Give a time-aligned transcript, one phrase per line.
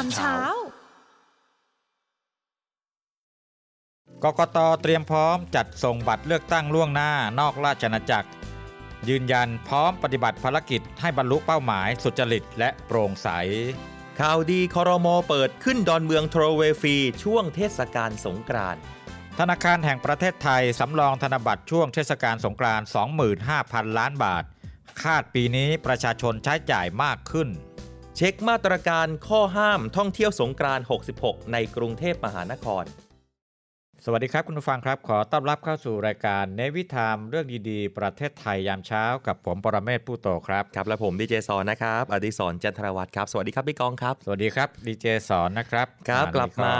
[0.00, 0.36] ามเช้า
[4.24, 8.30] กกตเตรียมพร้อมจัดส่งบัตรเลือกตั้งล่วงหน้านอกราชอาณาจักร
[9.08, 13.28] ยืนยันพร้อมปฏิบัติภารกิจให้บรรลุเป้าหมายสุจริตและโปร่งใส
[14.20, 18.82] ข่าวดีคอรมอเปิดขึ้นดอนเมืองโทรเวฟรีช่วงเทศกาลสงกรานต์
[19.38, 22.86] ธนาคารแห่งประเทศไทย สำรองธนบัตรช่วงเทศกาลสงกรานต์
[23.42, 24.44] 25,000 ล้านบาท
[25.02, 27.48] คาดปีนี้ประชาชนใช้จ่ายมากขึ้น
[28.22, 32.84] เช็คมาตรการข้อห้ามท่องเที่ยวสงกรานต์66 ในกรุงเทพมหานคร
[34.04, 46.74] สวัสดีครับคุณผู้ฟังครับ ขอต้อนรับเข้าสู่รายการเนวิทามเรื่องดีๆ ประเทศไทยยามเช้ากับผมปรเมศผู้โตครับ ครับ และผมดีเจซอนนะครับ อดิศรจันทรวัตรครับ สวัสดีครับพี่กองครับ สวัสดีครับดีเจสอนนะครับครับอ่กลับมา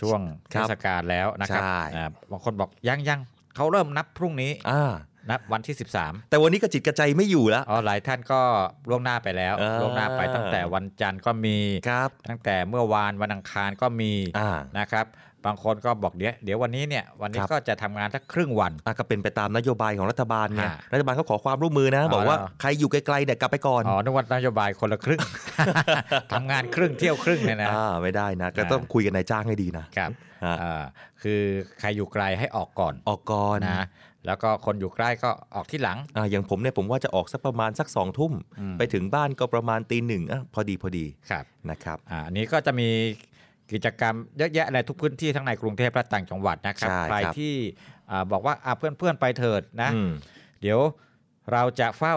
[0.00, 0.20] ช่วง
[0.52, 3.20] คเทรับศกาลแล้วนะครับใช่อ่าบางคนบอกยังยัง
[3.56, 4.92] เขาเริ่มนับพรุ่งนี้อ่า
[5.30, 8.40] นับวันที่ 13 แต่วันนี้กระจิตกระใจไม่อยู่แล้วอ๋อหลายท่านก็
[8.88, 15.06] ล่วงหน้าไปแล้วอ่าล่วงหน้าไปตั้งแต่วันจันทร์ก็มีครับตั้งแต่เมื่อวานวันอังคารก็มีอ่านะครับ
[15.46, 25.20] บางคนก็บอกเดี๋ยวเดี๋ยววันนี้เนี่ยวันนี้ครับก็จะทำงานสักครึ่งวันอะก็เป็นไปตามนโยบายของรัฐบาลไงอ่ารัฐบาลเขาขอความร่วมมือนะอ๋อบอกว่าแล้วใครอยู่ไกลๆเนี่ยกลับไปก่อนอ๋อนึกว่านโยบายคนละครึ่ง
[26.32, 30.10] ทำงานครึ่งเที่ยวครึ่งเนี่ยนะอ่าไม่ได้นะก็อ่าต้องคุยกันนายจ้างให้ดีนะครับ
[30.44, 30.82] ฮะอ่า
[31.22, 31.42] คือ
[31.80, 33.86] ใครอยู่ไกลให้ออกก่อนออกก่อนนะ
[34.26, 42.88] แล้วก็คนอยู่ใกล้ก็ออกที่หลังอ่าอย่างผมเนี่ยผมว่าจะออกสักประมาณสักสองทุ่มอืมไปถึงบ้านก็ประมาณตีหนึ่งอะพอดีพอดีครับนะครับอ่าอันนี้ก็จะมี
[43.72, 47.54] กิจกรรมเยอะแยะในทุกพื้นที่ทั้งในกรุงเทพและต่างจังหวัดนะครับใช่ใครครับที่
[48.10, 50.10] อ่าบอกว่าอ่าเพื่อนๆไปเถิดนะอืม
[50.60, 50.80] เดี๋ยว
[51.52, 52.16] เราจะเฝ้า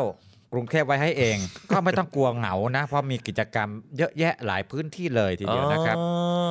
[0.53, 1.37] กรุงเทพไว้ให้เอง
[1.71, 6.03] ก็ไม่ต้องกลัวเหงานะ เพราะมีกิจกรรมเยอะแยะหลายพื้นที่เลยทีเดียวนะครับอ๋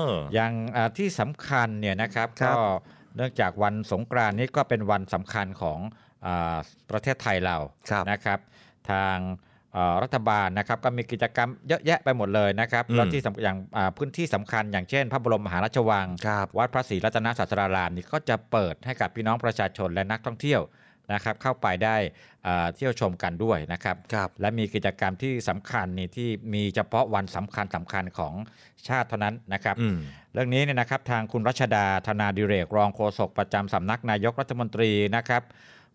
[0.06, 2.58] ออย่างอ่าที่สำคัญเนี่ยนะครับครัก็บ
[3.16, 5.78] เนื่องจากวันสงกรานต์นี้ก็เป็นวันสำคัญของ
[6.26, 6.56] อา
[6.90, 7.56] ประเทศไทยเรา
[7.90, 8.38] ครับนะครับ
[8.90, 9.16] ทาง
[9.72, 20.62] เอ่อรัฐบาลนะครับก็มีกิจกรรมเยอะแยะไปหมดเลยนะครับอืมแล้วที่สำอย่างอ่าพื้นที่สำคัญอย่างเช่น พระบรมมหาราชวังครับวัดพระศรีรัตนศาสดารามนี่ก็จะเปิดให้กับพี่น้องประชาชนและนักท่องเที่ยว
[21.12, 21.96] นะครับ เข้าไปได้
[22.46, 28.34] อ่าเที่ยวชมกันด้วยนะครับครับและมีกิจกรรมที่สำคัญนี่ที่มีเฉพาะวันสำคัญสำคัญของ
[28.88, 29.98] ชาติเท่านั้นนะครับอืม
[30.32, 35.42] เรื่องนี้เนี่ยนะครับทางคุณรัชดาธนาดิเรกรองโฆษกประจำสำนักนายกรัฐมนตรีนะครับ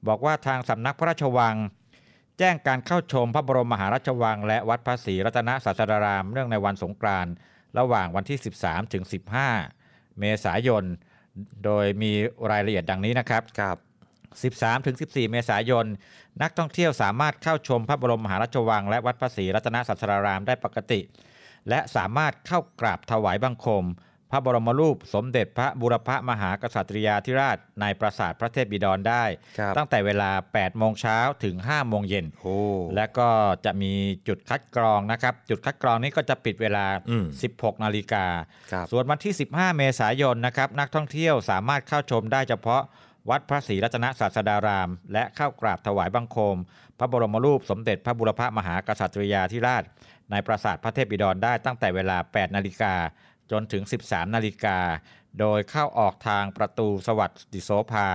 [0.07, 1.55] บอกว่าทางสำนักพระราชวัง
[2.39, 7.33] แจ้งการเข้าชมพระบรมมหาราชวัง และวัดพระศรีรัตนศาสดารามเนื่องในวันสงกรานต์
[7.79, 9.03] ระหว่างวันที่ 13ถึง
[9.61, 10.83] 15 เมษายน
[11.65, 12.11] โดยมี
[12.51, 13.77] รายละเอียดดังนี้นะครับครับ
[14.63, 15.85] 13ถึง14 เมษายน
[16.41, 20.99] นักท่องเที่ยวสามารถเข้าชมพระบรมมหาราชวัง และวัดพระศรีรัตนศาสดารามได้ปกติ
[21.69, 23.85] และสามารถเข้ากราบถวายบังคม
[24.31, 29.23] พระบรมรูปสมเด็จพระบุรพมหากษัตริยาธิราชในปราสาทพระเทพบิดรได้
[29.59, 32.57] ครับตั้งแต่เวลา 8 โมงเช้าถึง 5 โมงเย็นโอ้
[32.95, 33.29] และก็
[33.65, 33.93] จะมี
[34.27, 38.25] จุดคัดกรองนะครับ จุดคัดกรองนี้ก็จะปิดเวลาอืม16 นาฬิกา
[38.71, 42.81] ครับส่วนวันที่ 15 เมษายนนะครับนักท่องเที่ยวสามารถเข้าชมได้เฉพาะ
[43.29, 46.57] วัดพระศรีรัตนศาสดาราม และเข้ากราบถวายบังคม
[46.99, 49.83] พระบรมรูปสมเด็จพระบุรพมหากษัตริยาธิราช
[50.31, 52.93] ในปราสาทพระเทพบิดรได้ตั้งแต่เวลา 8 นาฬิกา
[53.51, 54.79] จนถึง 13 นาฬิกา
[55.39, 58.07] โดยเข้าออกทางประตูสวัสดิโสภา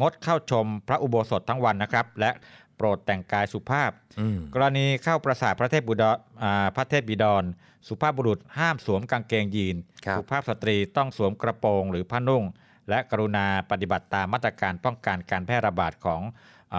[0.00, 2.30] งดเข้าชมพระอุโบสถทั้งวันนะครับ และ
[2.76, 3.90] โปรดแต่งกายสุภาพ
[4.20, 7.44] อืมกรณีเข้าปราสาทพระเทพบุดรอ่าพระเทพบิดร
[7.88, 9.76] สุภาพบุรุษห้ามสวมกางเกงยีน
[10.06, 12.44] ครับสุภาพสตรีต้องสวมกระโปรงหรือผ้านุ่ง
[12.88, 16.30] และกรุณาปฏิบัติตามมาตรการป้องกันการแพร่ระบาดของอ่า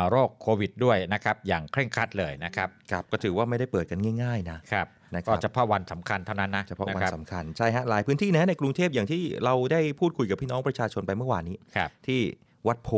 [0.09, 12.21] โรคโควิดด้วยนะครับอย่างเคร่งครัดเลยนะครับครับก็ถือว่าไม่ได้เปิดกันง่าย ๆนะครับนะครับก็เฉพาะวันสำคัญเท่านั้นนะเฉพาะวันครับสำคัญใช่ฮะหลายพื้นที่นะในกรุงเทพอย่างที่เราได้พูดคุยกับพี่น้องประชาชนไปเมื่อวานนี้ครับที่
[12.67, 12.89] วัดโพ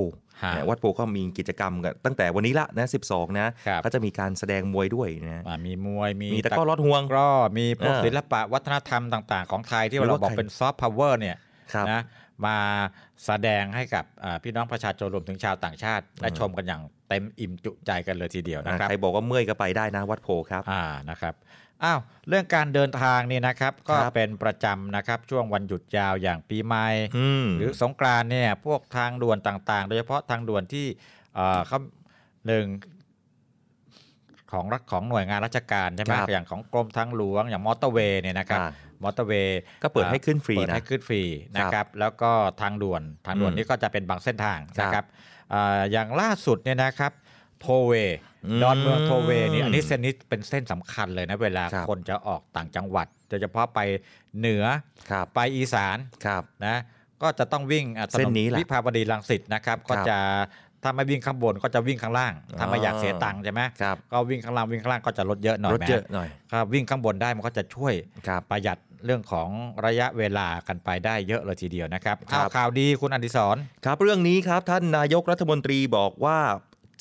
[0.43, 7.27] ฮะเนี่ยวัดโพก็มีกิจกรรมกันตั้งแต่วันนี้ละนะ12 นะครับก็จะมีการแสดงมวยด้วยนะอ่ามีมวยมีมีตะกร้อลอดห่วงก็
[7.57, 11.37] มีพวกเออศิลปะวัฒนธรรมต่าง ๆ ของไทยที่หรือเราว่าบอกใครเป็นซอฟต์พาวเวอร์เนี่ย
[11.73, 12.01] ครับนะ
[12.45, 12.57] มา
[13.25, 21.33] แสดงให้กับอ่าพี่น้องประชาชนรวมถึงชาวต่างชาติได้ชมกันอย่างเต็มอิ่มจุใจกันเลยทีเดียวนะครับใครบอกว่าเมื่อยก็ไปได้นะวัดโพครับอ่านะครับ
[21.83, 21.99] อ้าว
[22.29, 26.87] เรื่องการเดินทางนี่นะครับก็ครับเป็นประจำนะครับช่วงวันหยุดยาวอย่างปีใหม่
[27.17, 30.85] อืมหรือสงกรานต์เนี่ยพวกทางด่วนต่างๆ โดยเฉพาะทางด่วนที่
[31.35, 31.79] เอ่อเขา
[32.47, 32.65] หนึ่ง
[34.51, 38.69] ของรัฐของหน่วยงานราชการใช่ไหมครับอย่างของกรมทางหลวงอย่างมอเตอร์เวย์เนี่ยนะครับอ่า
[39.03, 41.21] มอเตอร์เวย์ก็เปิดให้ขึ้นฟรีเปิดนะให้ขึ้นฟรี
[41.57, 42.31] นะครับแล้วก็
[42.61, 45.05] ทางด่วนทางด่วนอืมนี่ก็จะเป็นบางเส้นทางครับนะครับ
[45.53, 47.11] อ่าอย่างล่าสุดเนี่ยนะครับ
[47.61, 53.79] โทลล์เวย์อืมดอนเมืองโทลล์เวย์นี่อันนี้เส้นนี้เป็นเส้นสำคัญเลยนะเวลาครับคนจะออกต่างจังหวัดโดยเฉพาะไป
[54.39, 54.65] เหนือ
[55.11, 56.77] ครับไปอีสานครับนะ
[57.21, 60.17] ก็จะต้องวิ่งอะถเส้นนี้แหละวิภาวดีรังสิตนะครับ ก็จะ
[60.85, 67.93] ถ้าไม่วิ่งข้างบนก็จะวิ่งข้างล่างถ้าไม่อยากเสียตังค์ใช่ไหมครับก็วิ่งข้างล่างวิ่งข้างล่างก็จะลดเยอะหน่อยรถเยอะแหมหน่อยถ้าวิ่งข้างบนได้มันก็จะช่วย
[68.27, 69.49] ครับประหยัดเรื่องของ
[69.85, 76.37] ระยะเวลากันไปได้เยอะเลยทีเดียวนะครับครับเอาข่าวดีคุณอดิศรครับเรื่องนี้ครับท่านนายกรัฐมนตรีบอกว่า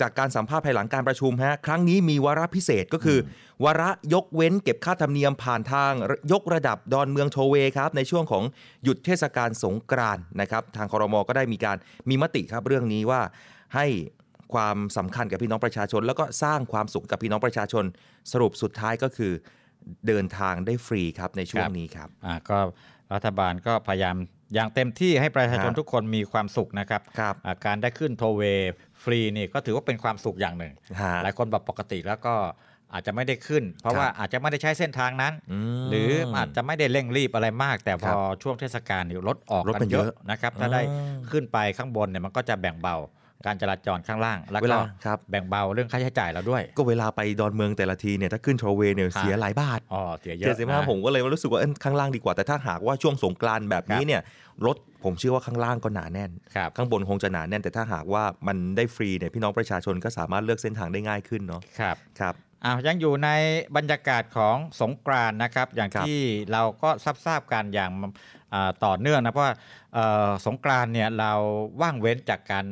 [0.01, 3.19] จากการสัมภาษณ์ภายหลังการประชุมฮะครั้งนี้มีวาระพิเศษก็คือ
[3.61, 5.93] อวาระยกเว้นเก็บค่าธรรมเนียมผ่านทาง
[6.33, 8.43] ยกระดับดอนเมืองโทเวย์ครับในช่วงของ
[8.85, 11.77] หยุดเทศกาลสงกรานต์นะครับทางคอรมอก็ได้มีการ
[12.09, 13.21] มีมติครับเรื่องนี้ว่า
[13.75, 13.87] ให้
[14.55, 17.85] ความสำคัญกับพี่น้องประชาชน แล้วก็สร้างความสุขกับพี่น้องประชาชน
[18.33, 19.33] สรุปสุดท้ายก็คือ
[20.07, 22.59] เดินทางได้ฟรีครับในช่วงนี้ครับอ่าก็
[23.15, 24.17] รัฐบาลก็พยายาม
[24.55, 28.73] อย่างเต็มที่ให้ประชาชนครับทุกคนมีความสุขนะครับครับอ่าการได้ขึ้นโทเวย์
[29.03, 32.35] ฟรีนี่ก็ถือว่าเป็นความสุขอย่างหนึ่งฮะหลายคนบอกปกติแล้วก็
[32.93, 35.33] อาจจะไม่ได้ขึ้น เพราะครับว่าอาจจะไม่ได้ใช้เส้นทางนั้น
[35.81, 42.97] มหรืออาจจะไม่ได้เร่งรีบอะไรมาก แต่พครัอบช่วงเทศกาลนี่รถออกรถกัมันนเยเยอะอะนะครับ ถ้าได้อ่าขึ้นไปข้างบนเนี่ยมันก็จะแบ่งเบา
[43.47, 54.23] การจราจรข้างล่าง แล้วเวก็ลาครับแบ่งเบาเรื่องค่าใช้จ่ายเราด้วย ก็เวลาไปดอนเมืองแต่ละทีเนี่ยถ้าขึ้นโทรเวย์เนี่ยครับเสียหลายบาทอ๋อเสียเยเจ็อะดสิบห้านะผมก็เลยรู้สึกว่าเอ้ยข้างล่างดีกว่า แต่ถ้าหากว่าช่วงสงกรานต์แบบนี้ครับเนี่ย
[54.67, 63.29] รถผมเชื่อว่าข้างล่างก็หนาแน่นครับข้างบนคงจะหนาแน่น แต่ถ้าหากว่ามันได้ฟรีเนี่ยพี่น้องประชาชนก็สามารถเลือกเส้นทางได้ง่ายขึ้นเนาะครับครับอ้าวยังอยู่ใน
[63.77, 66.21] บรรยากาศของสงกรานต์นะครับ อย่างครับที่
[66.53, 67.91] เราก็ทราบทราบกันอย่าง
[68.55, 69.55] อ่าต่อเนื่องนะเพราะว่า
[69.95, 71.33] เอ่อสงกรานต์เนี่ยเรา
[71.83, 72.65] ว่างเว้นจากการ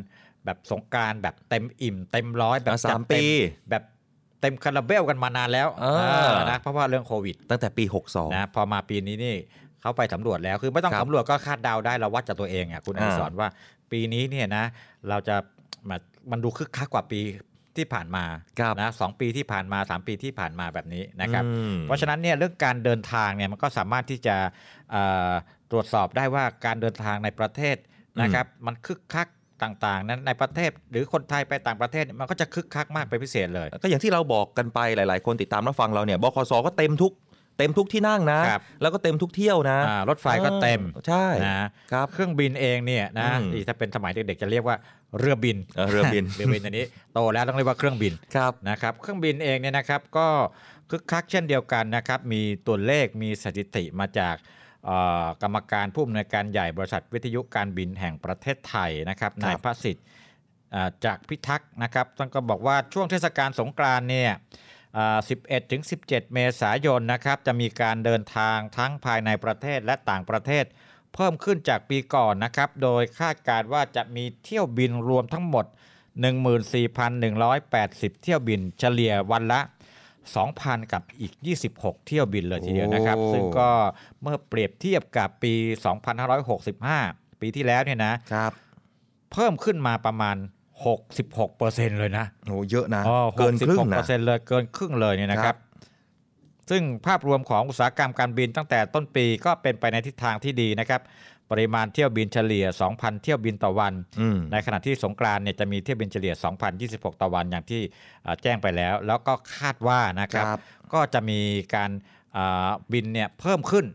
[0.45, 3.25] แบบสงกรานต์แบบเต็มอิ่ม เต็มร้อยแบบสามจัดเต็ปี
[3.71, 3.83] แบบ
[4.41, 9.37] เต็มคาราเบลกันมานานแล้วเออเออนะเพราะว่าเรื่องโควิด ตั้งแต่ปี 62นะพอมาปีนี้นี่
[9.81, 13.49] เขาไปสำรวจแล้วคือไม่ต้องครับสำรวจก็คาดเดาได้เราวัดจากตัวเองอะคุณออ่าดิศรว่า
[13.93, 14.65] ปีนี้เนี่ยนะ
[15.09, 15.37] เราจะ
[15.89, 15.97] มา
[16.31, 17.21] มันดูคึกคักกว่าปี
[17.77, 18.25] ที่ผ่านมา
[18.61, 24.37] ครับนะสองปีที่ผ่านมาสามปีที่ผ่านมาแบบนี้นะครับอืมเพราะฉะนั้นเนี่ยเรื่องการเดินทางเนี่ยมันก็สามารถที่จะ
[24.91, 25.31] เอ่อ
[25.71, 27.77] ตรวจสอบได้ว่าการเดินทางในประเทศ
[28.21, 29.29] นะครับ มันคึกคัก
[29.63, 37.13] ต่างๆ นั้นในประเทศ หรือคนไทยไปต่างประเทศมันก็จะคึกคักมากเป็นพิเศษเลย ก็อย่างที่เราบอกกันไปหลาย ๆ คนติดตามรับฟังเราเนี่ยบคสก็เต็มทุก
[37.59, 44.77] เต็มทุกที่นั่งนะครับแล้วก็เต็มทุกเที่ยวนะอ่ารถไฟก็เต็มออใช่นะครับเครื่องบินเองเนี่ยนะอืมนี่ถ้าเป็นสมัยเด็กๆจะเรียกว่า
[45.19, 46.85] เรือบินเออเรือบินเรือบินอันนี้
[47.15, 50.27] โตแล้วต้องเรียกว่าเครื่องบินครับนะครับเครื่องบินเองเนี่ยนะครับก็
[50.91, 54.62] คึกคักเช่นเดียวกันนะครับมีตัวเลขมีสถิติมาจากเอ่อ
[55.43, 60.07] กรรมการผู้อำนวยการใหญ่บริษัทวิทยุการบินแห่งประเทศไทยนะครับนายพระสิทธิ์
[60.75, 64.31] อ่าจากพิทักษ์นะครับท่านก็บอกว่าช่วงเทศกาลสงกรานต์เนี่ย
[64.97, 70.65] อ่า11ถึง17 เมษายนนะครับจะมีการเดินทางทั้งภายในประเทศและต่างประเทศ
[71.15, 75.67] เพิ่มขึ้นจากปีก่อนนะครับ โดยคาดการณ์ว่าจะมีเที่ยวบินรวมทั้งหมด
[76.55, 79.61] 14,180 เที่ยวบินเฉลี่ยวันละ
[80.31, 81.33] 2,000 กับอีก
[81.71, 83.69] 26 เที่ยวบินเลยทีเดียวนะครับโอ้ซึ่งก็
[84.23, 85.55] เมื่อเปรียบเทียบกับปี
[86.83, 88.53] 2565 ปีที่แล้วเนี่ยนะครับ
[89.33, 90.37] เพิ่มขึ้นมาประมาณ
[90.99, 95.61] 66%เลยนะโอ้เยอะนะอ๋อเกินครึ่งนะ66%เลยเกินครึ่งเลยเนี่ยนะคครัรับบ
[96.71, 101.01] ซึ่งภาพรวมของอุตสาหกรรมการบินตั้งแต่ต้นปีก็เป็นไปในทิศทางที่ดีนะครับ
[101.53, 106.35] ปริมาณเที่ยวบินเฉลี่ย 2,000 เที่ยวบินต่อวันอืมในขณะที่สงกรานต์เนี่ยจะมีเที่ยวบินเฉลี่ย
[106.79, 107.81] 2,026 ต่อวันอย่างที่
[108.23, 110.61] เอ่อแจ้งไปแล้ว แล้วก็คาดว่านะครับครับ
[110.93, 111.41] ก็จะมี
[111.75, 111.91] การ
[112.37, 113.87] อ่าบินเนี่ยเพิ่มขึ้น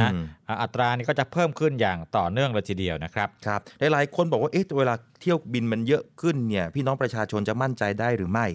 [0.00, 3.60] นะอืมอ่าอัตรานี้ก็จะเพิ่มขึ้นอย่างต่อเนื่องเลยทีเดียวนะครับครับ
[3.92, 8.46] หลายๆคนบอกว่าเอ๊ะเวลาเที่ยวบินมันเยอะขึ้นเนี่ยพี่น้องประชาชนจะมั่นใจได้หรือไม่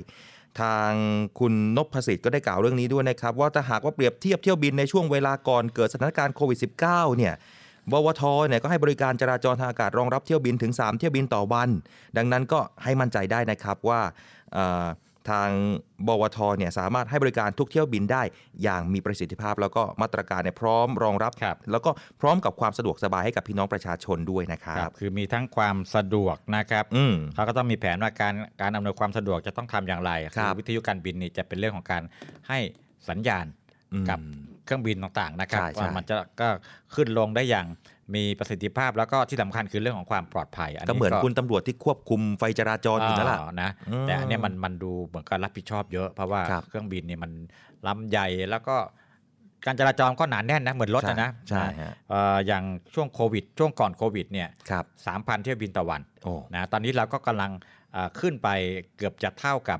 [0.62, 0.92] ทาง
[1.40, 7.34] คุณนพสิทธิ์ก็ได้กล่าวเรื่องนี้ด้วยนะครับ ว่าถ้าหากว่าเปรียบเทียบเที่ยวบินในช่วงเวลาก่อนเกิดสถานการณ์โควิด -19 เนี่ย
[7.92, 11.70] บวทเนี่ยก็ให้บริการจราจรทางอากาศรองรับเที่ยวบินถึง 3 เที่ยวบินต่อวัน
[12.18, 14.02] ดังนั้นก็ให้มั่นใจได้นะครับว่า
[14.54, 14.86] เอ่อ
[15.30, 15.52] ทาง
[16.08, 18.24] บวทเนี่ยสามารถให้บริการทุกเที่ยวบินได้
[18.64, 21.92] อย่างมีประสิทธิภาพ แล้วก็มาตรการเนี่ยพร้อมรองรับครับแล้วก็
[22.22, 32.04] พร้อมกับความสะดวกสบายให้กับพี่น้องประชาชนด้วยนะครับคือมีทั้งความสะดวกนะครับอืมเขาก็ต้องมีแผนว่าการการอำนวยความสะดวกจะต้องทำอย่างไรครับวิทยุการบินนี่จะเป็นเรื่องของการ
[32.50, 32.60] ให้
[33.10, 33.59] สัญญาณอืม
[34.10, 34.20] กับ
[34.66, 36.48] เครื่องบินต่างๆนะครับใช่ใช่ว่ามันจะก็
[36.96, 37.68] ขึ้นลงได้อย่าง
[38.16, 47.32] มีประสิทธิภาพแล้วก็ที่สำคัญคือเรื่องของความปลอดภัยก็เหมือนคุณตำรวจที่ควบคุมไฟจราจรอยู่นั่นแหละอ่านะอืมแต่อันเนี้ยมันมันดูเหมือนกับรับผิดชอบเยอะ เพราะว่าครับเครื่องบินเนี่ยมัน
[47.88, 48.76] ลำใหญ่แล้วก็
[49.66, 57.52] การจราจรก็หนาแน่นนะเหมือนรถนะนะใช่ฮะเอ่ออย่างช่วงโควิด ช่วงก่อนโควิดเนี่ยครับสามพันเที่ยวบินต่อวันโอ้นะตอนนี้เราก็กำลัง
[57.94, 58.50] เอ่อขึ้นไป
[58.98, 59.80] เกือบจะเท่ากับ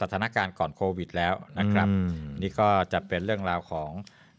[0.00, 2.08] สถานการณ์ก่อนโควิดแล้วนะครับอืม
[2.42, 3.90] นี่ก็จะเป็นเรื่องราวของ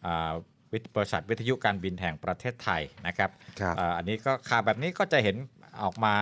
[0.05, 0.31] อา
[0.71, 3.29] วิทบริษัทวิทยุการบินแห่งประเทศไทยนะครับ
[3.61, 5.35] ครับอ่าอันนี้ก็ข่าวแบบนี้ก็จะเห็น
[5.83, 6.13] ออกมา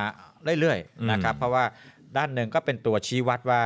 [0.59, 1.63] เรื่อยอืมๆนะครับ เพราะว่า
[2.17, 3.61] ด้านหนึ่งก็เป็นตัวชี้วัดว่า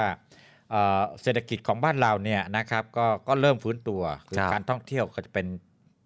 [0.72, 5.48] เอ่อเศรษฐกิจของบ้านเราเนี่ยนะครับก็ก็เริ่มฟื้นตัวคือการท่องเที่ยวก็จะเป็น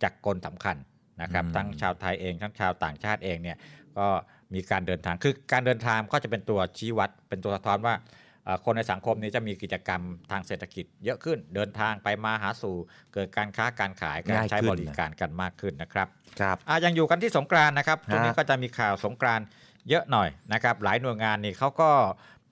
[0.03, 0.77] จักรกลสำคัญ
[1.21, 3.57] นะครับ ทั้งชาวไทยเองทั้งชาวต่างชาติเองเนี่ย
[3.97, 4.07] ก็
[4.53, 8.05] มีการเดินทางคือการเดินทางก็จะเป็นตัวชี้วัด เป็นตัวสะท้อนว่าเอ่อ
[8.65, 12.75] คนในสังคมนี้จะมีกิจกรรมทางเศรษฐกิจเยอะขึ้น เดินทางไปมาหาสู่
[13.13, 16.07] เกิดการค้าการขายการง่ายใช้ขึ้นบริการกันมากขึ้นนะครับ
[16.39, 19.45] ครับอะยังอยู่กันที่สงกรานต์นะครับฮะช่วงนี้ก็จะมีข่าวสงกรานต์
[19.89, 21.89] เยอะหน่อยนะครับ หลายหน่วยงานนี่เขาก็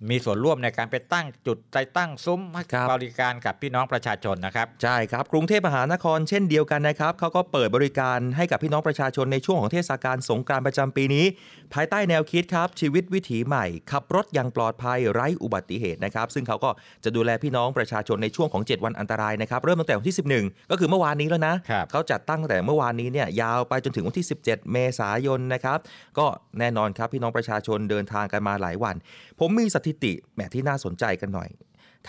[0.10, 11.26] มีส่วนร่วมในการไปตั้งจุดใจตั้งซุ้มให้ครับบริการกับพี่น้องประชาชนนะครับ ใช่ครับ กรุงเทพมหานครเช่นเดียวกันนะครับเขาก็เปิดบริการให้กับพี่น้องประชาชนในช่วงของเทศกาลสงกรานต์ประจำปีนี้
[11.74, 16.70] ภายใต้แนวคิดครับ ชีวิตวิถีใหม่ ขับรถอย่างปลอดภัยไร้อุบัติเหตุนะครับ ซึ่งเขาก็
[17.04, 25.80] จะดูแลพี่น้องประชาชนในช่วงของ 7 วันอันตรายนะครับ เริ่มตั้งแต่วันที่ 11 ก็คือเมื่อวานนี้แล้วนะครับเขาจัดตั้งตั้งแต่เมื่อวานนี้เนี่ยยาวไปจนถึงวันที่ 17 เมษายนนะครับ
[26.20, 26.26] ก็
[26.60, 28.96] แน่นอนครับพี่น้องประชาชนเดินทางกันมาหลายวัน
[29.40, 31.50] ผมมีสถิติแหมที่น่าสนใจกันหน่อย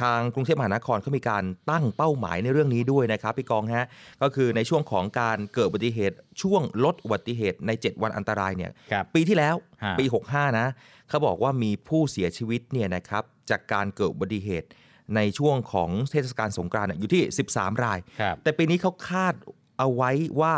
[0.00, 3.86] ทางกรุงเทพมหานครเขามีการตั้งเป้าหมายในเรื่องนี้ด้วยนะครับพี่กองฮะ
[4.22, 10.66] ก็คือในช่วงของการเกิดอุบัติเหตุ ช่วงลดอุบัติเหตุใน 7 วันอันตรายเนี่ยครับปีที่แล้วฮะปี 65 นะ
[11.08, 14.68] เขาบอกว่ามีผู้เสียชีวิตเนี่ยนะครับจากการเกิดอุบัติเหตุ
[15.16, 17.22] ในช่วงของเทศกาลสงกรานต์เนี่ยอยู่ที่
[17.54, 19.34] 13 รายครับแต่ปีนี้เขาคาด
[19.78, 20.10] เอาไว้
[20.40, 20.54] ว่า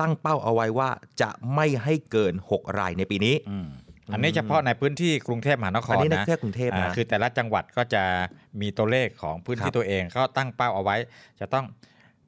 [0.00, 3.34] ตั้งเป้าเอาไว้ว่าจะไม่ให้เกิน 6 รายในปีนี้
[4.06, 8.02] อืมอันนี้เฉพาะในพื้นที่กรุงเทพมหานคอันรนี้ในนะแค่กรุงเทพอ่านะคือแต่ละจังหวัดก็จะ
[8.60, 10.96] มีตัวเลขของพื้นครัที่บตัวเองเขาตั้งเป้าเอาไว้
[11.40, 11.64] จะต้อง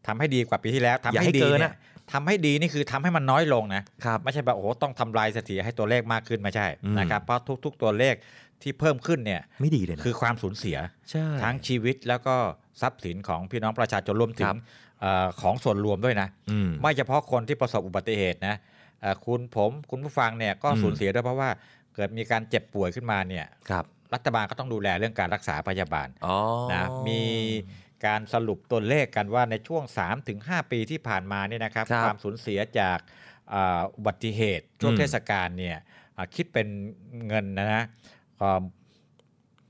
[0.06, 1.76] ทำให้ดีกว่าปีที่แล้วทำอย่าให้ให้ดีเกินเนี่ยอะ
[2.12, 8.14] ทำให้ดีนี่คือทำให้มันน้อยลงนะครับไม่ใช่แบบโอ้โหต้องทำลายสถิติให้ตัวเลขมากขึ้นไม่ใช่อืมนะครับเพราะทุก ๆ ตัวเลข
[8.62, 10.76] ที่เพิ่มขึ้นเนี่ยไม่ดีเลยนะคือความสูญเสีย
[11.10, 12.34] ใช่ทั้งชีวิตแล้วก็
[12.80, 14.56] ทรัพย์สินของพี่น้องประชาชนรวมถึครังบ
[15.00, 18.73] เออของส่วนรวมด้วยนะอืมไม่เฉพาะคนที่ประสบอุบัติเหตุนะเอ่อ
[19.26, 21.50] คุณผมคุณผู้ฟังเนี่ยก็อืมสูญเสียด้วยเพราะว่า
[21.94, 23.84] เกิดมีการเจ็บป่วยขึ้นมาเนี่ยครับ
[24.14, 26.36] รัฐบาลก็ต้องดูแลเรื่องการรักษาพยาบาลอ๋อ
[26.72, 27.22] นะมี
[28.06, 29.82] การสรุปตัวเลขกันว่าในช่วง
[30.28, 32.98] 3-5 ปีที่ผ่านมาเนี่ยนะครับครับความสูญเสียจาก
[33.54, 35.76] อ่าอุบัติเหตุช่วงอืมเทศกาลเนี่ย
[36.16, 36.66] อ่าคิดเป็น
[37.28, 37.82] เงินนะนะ
[38.40, 38.48] ก็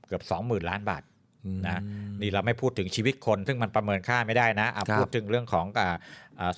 [0.07, 1.03] เกือบ 20,000 ล้านบาท
[1.67, 1.81] นะ
[2.21, 5.93] นี่เราไม่พูดถึงชีวิตคน ซึ่งมันประเมินค่าไม่ได้นะอะครับพูดถึงเรื่องของอ่าอ่า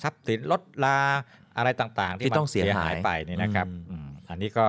[0.02, 0.98] ทรัพย์สินลดลา
[1.56, 4.66] อะไรต่างๆ ที่ที่มันต้องเสียหายไปนี่นะครับอืมอืมอันนี้ก็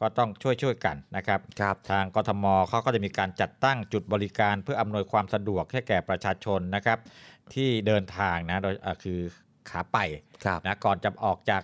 [0.00, 6.98] ก็ต้องช่วยช่วยๆกันนะครับครับทางกทมเขาก็จะมีการจัดตั้งจุดบริการเพื่ออำนวยความสะดวกให้แก่ประชาชนนะครับ
[7.54, 9.18] ที่เดินทางนะโดยอ่าคือ
[9.70, 9.98] ขาไป
[10.44, 11.62] ครับนะก่อนจะออกจาก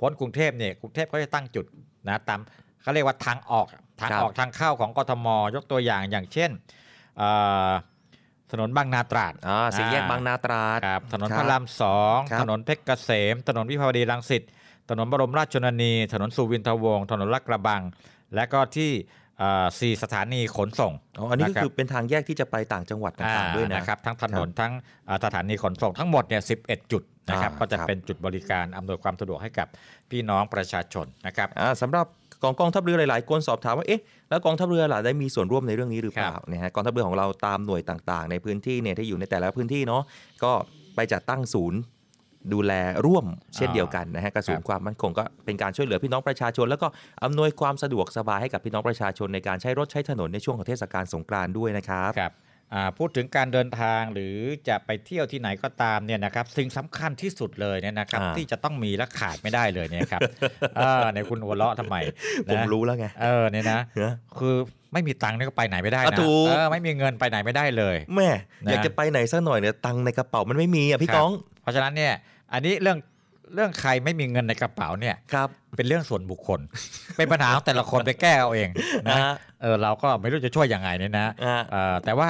[0.00, 1.66] พ้นกรุงเทพเนี่ยกรุงเทพเขาจะตั้งจุด
[2.08, 2.40] นะตาม
[2.82, 3.66] เขาเรียกว่าทางออก
[4.00, 6.50] ทางครับออกทางเข้าของกทม ยกตัวอย่างอย่างเช่น
[7.18, 7.30] เอ่
[7.68, 7.70] อ
[8.52, 14.42] ถนนบางนาตราดอ่าสี่แยกบางนาตราดครับถนนคพรับระรามสองครับถนนเพชรเกษม ถนนวิภาวดีรังสิต
[14.90, 17.82] ถนนบรมราชชนนี ถนนสุวินทวงศ์ถนนลาดกระบัง
[18.34, 18.90] และก็ที่
[19.38, 24.72] เอ่อสี่สถานีขนส่งอ๋ออันนี้ก็ะรับคือเป็นทางแยกที่จะไปต่างจังหวัดต่างๆด้วยนะอ่าครับทั้งถนนทั้ง
[25.08, 29.68] อ่าสถานีขนส่งทั้งหมดเนี่ย11จุดนะครับอ่าก็จะครับเป็นจุดบริการอำนวยความสะดวกให้กับ
[30.10, 32.06] พี่น้องประชาชนนะครับอ่าสำหรับ
[32.42, 40.02] กองกองทัพเรือหลายๆคนสอบถามว่าเอ๊ะแล้วกองทัพเรือล่ะได้มีส่วนร่วมในเรื่องนี้หรือเปล่าครับนะฮะกองทัพเรือของเราตามหน่วยต่างๆ ในพื้นที่เนี่ยที่อยู่ในแต่ละพื้นที่เนาะ
[40.44, 40.52] ก็
[40.96, 41.80] ไปจัดตั้งศูนย์
[42.52, 42.72] ดูแล
[43.06, 43.24] ร่วม
[43.56, 46.86] เช่นเดียวกันนะฮะกระทรวงความมั่นคงก็เป็นการช่วยเหลือพี่น้องประชาชน แล้วก็
[47.24, 52.47] อำนวยความสะดวกสบายให้กับพี่น้องประชาชนในการใช้รถใช้ถนนในช่วงของเทศกาลสงกรานต์ด้วยนะครับครับอ่า
[52.98, 54.36] พูดถึงการเดินทางหรือ
[54.68, 60.22] จะไปเที่ยวที่ไหนก็ตามเนี่ยนะครับสิ่งสำคัญที่สุดเลยเนี่ยนะครับอ่าที่จะต้องมีและขาดไม่ได้เลยเนี่ยครับ
[60.76, 61.96] เออในคุณหัวเราะทำไม
[62.46, 64.54] ผมนะรู้แล้วไงเออเนี่ยนะเนอะคือ
[64.92, 68.28] ไม่มีตังค์เนี่ยก็ไปไหนไม่ได้อะนะถูกเออไม่มีเงินไปไหนไม่ได้เลยแม่
[68.66, 71.32] นะอยากจะไปไหนสักหน่อยเนี่ยตังค์ในกระเป๋ามันไม่มีอะพี่ครับก้อง
[71.62, 72.12] เพราะฉะนั้นเนี่ย
[72.52, 72.98] อันนี้เรื่อง
[73.54, 76.60] เรื่องใครไม่มีเงินในกระเป๋าเนี่ยครับเป็นเรื่องส่วนบุคคล
[77.16, 78.68] เป็นปัญหาของแต่ละคนไปแก้เอาเอง
[79.08, 79.32] นะอ่า
[79.62, 82.28] เออเราก็ไม่รู้จะช่วยยังไงเนี่ยนะอ่าเออแต่ว่า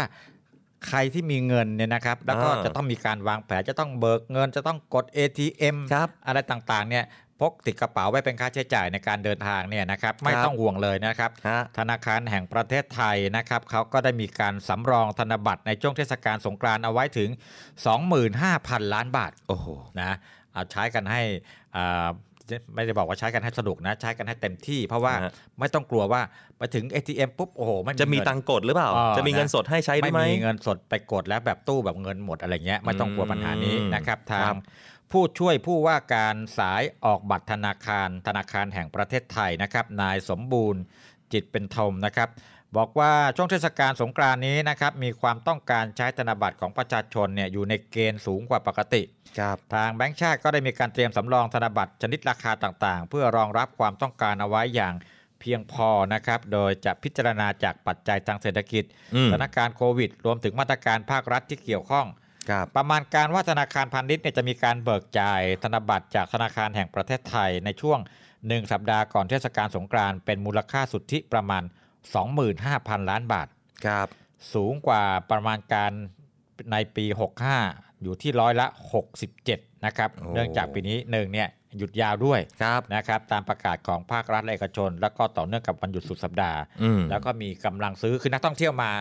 [0.87, 7.05] ใครที่มีเงินเนี่ยนะครับ แล้วก็อ่าจะต้องมีการวางแผนจะต้องเบิกเงินจะต้องกด ATM ครับอะไรต่างๆเนี่ย
[7.41, 17.31] พกติดกระเป๋าไว้เป็นค่าใช้จ่ายในการเดินทางเนี่ยนะครับไม่ต้องห่วงเลยนะครับฮะธนาคารแห่งประเทศไทยนะครับเขาก็ได้มีการสำรองธนบัตรในช่วงเทศกาลสงกรานต์เอาไว้ถึง
[18.13, 19.67] 25,000 ล้านบาทโอ้โห
[20.01, 20.13] นะ
[20.53, 21.23] เอาใช้กันให้
[21.77, 22.09] อ่า
[22.75, 26.21] ไม่ได้บอกว่าใช้กันให้สนุกนะ ใช้กันให้เต็มที่ เพราะว่าฮะไม่ต้องกลัวว่า
[26.59, 34.57] ไปถึง ATM ปุ๊บโอ้โหไม่จะมีเงินตังค์กดหรือเปล่าอ๋อจะมีเงินสดให้ใช้ด้วไม่ยไหมมีเงินสดไปกดแล้วแบบตู้แบบเงินหมดอะไรเงี้ยไม่ต้องกลัวปัญหานี้อืมนะครับทาครังบ
[35.13, 40.83] ผู้ช่วยผู้ว่าการสายออกบัตรธนาคาร ธนาคารแห่งประเทศไทยนะครับ นายสมบูรณ์
[41.33, 42.29] จิตเป็นธมนะครับ
[42.77, 49.03] บอกว่าช่วงเทศกาลสงกรานต์นี้นะครับมีความต้องการใช้ธนบัตรของประชาชนเนี่ยอยู่ในเกณฑ์สูงกว่าปกติ
[49.39, 54.95] ครับทางแบงก์ชาติก็ได้มีการเตรียมสำรองธนบัตรชนิดราคาต่างๆ เพื่อรองรับความต้องการเอาไว้อย่าง
[55.41, 58.85] เพียงพอนะครับ โดยจะพิจารณาจากปัจจัยทางเศรษฐกิจ
[59.15, 62.07] อืมสถานการณ์โควิด รวมถึงมาตรการภาครัฐที่เกี่ยวข้อง
[62.51, 67.99] ครับประมาณการว่าธนาคารพาณิชย์เนี่ยจะมีการเบิกจ่ายธนบัตรจากธนาคารแห่งประเทศไทยในช่วง
[68.37, 71.63] 1 สัปดาห์ก่อนเทศกาลสงกรานต์เป็นมูลค่าสุทธิประมาณ
[72.17, 73.49] 25,000 ล้านบาท
[73.87, 74.09] ครับ
[74.55, 75.93] สูงกว่าประมาณการ
[76.73, 77.05] ในปี
[77.55, 78.67] 65 อยู่ที่ร้อยละ
[79.25, 81.49] 67 นะครับโอ้เนื่องจากปีนี้หนึ่งเนี่ย
[81.79, 88.93] หยุดยาวด้วยครับนะครับตามประกาศของภาครัฐและเอกชน แล้วก็ต่อเนื่องกับวันหยุดสุดสัปดาห์อืมแล้วก็มีกำลังซื้อคือนักท่องเที่ยวมา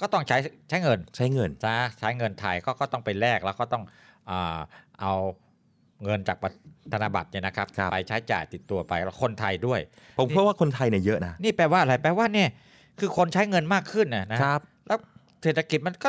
[0.00, 0.36] ก็ต้องใช้
[0.68, 3.84] ใช้เงินใช้เงินนะใช้เงินไทยก็ก็ต้องไปแลกแล้วก็ต้อง
[4.30, 4.58] อา
[5.00, 5.14] เอา
[6.04, 6.36] เงินจาก
[6.92, 9.80] ธนบัตรเนี่ยนะครับครับไปใช้จ่ายติดตัวไปแล้วคนไทยด้วย
[10.18, 12.48] ผมเพราะว่าคนไทยเนี่ยเยอะนะนี่แปลว่าอะไรแปลว่าเนี่ย
[12.98, 14.98] คือคนใช้เงินมากขึ้นนะนะครับ แล้ว
[15.42, 16.08] เศรษฐกิจมันก็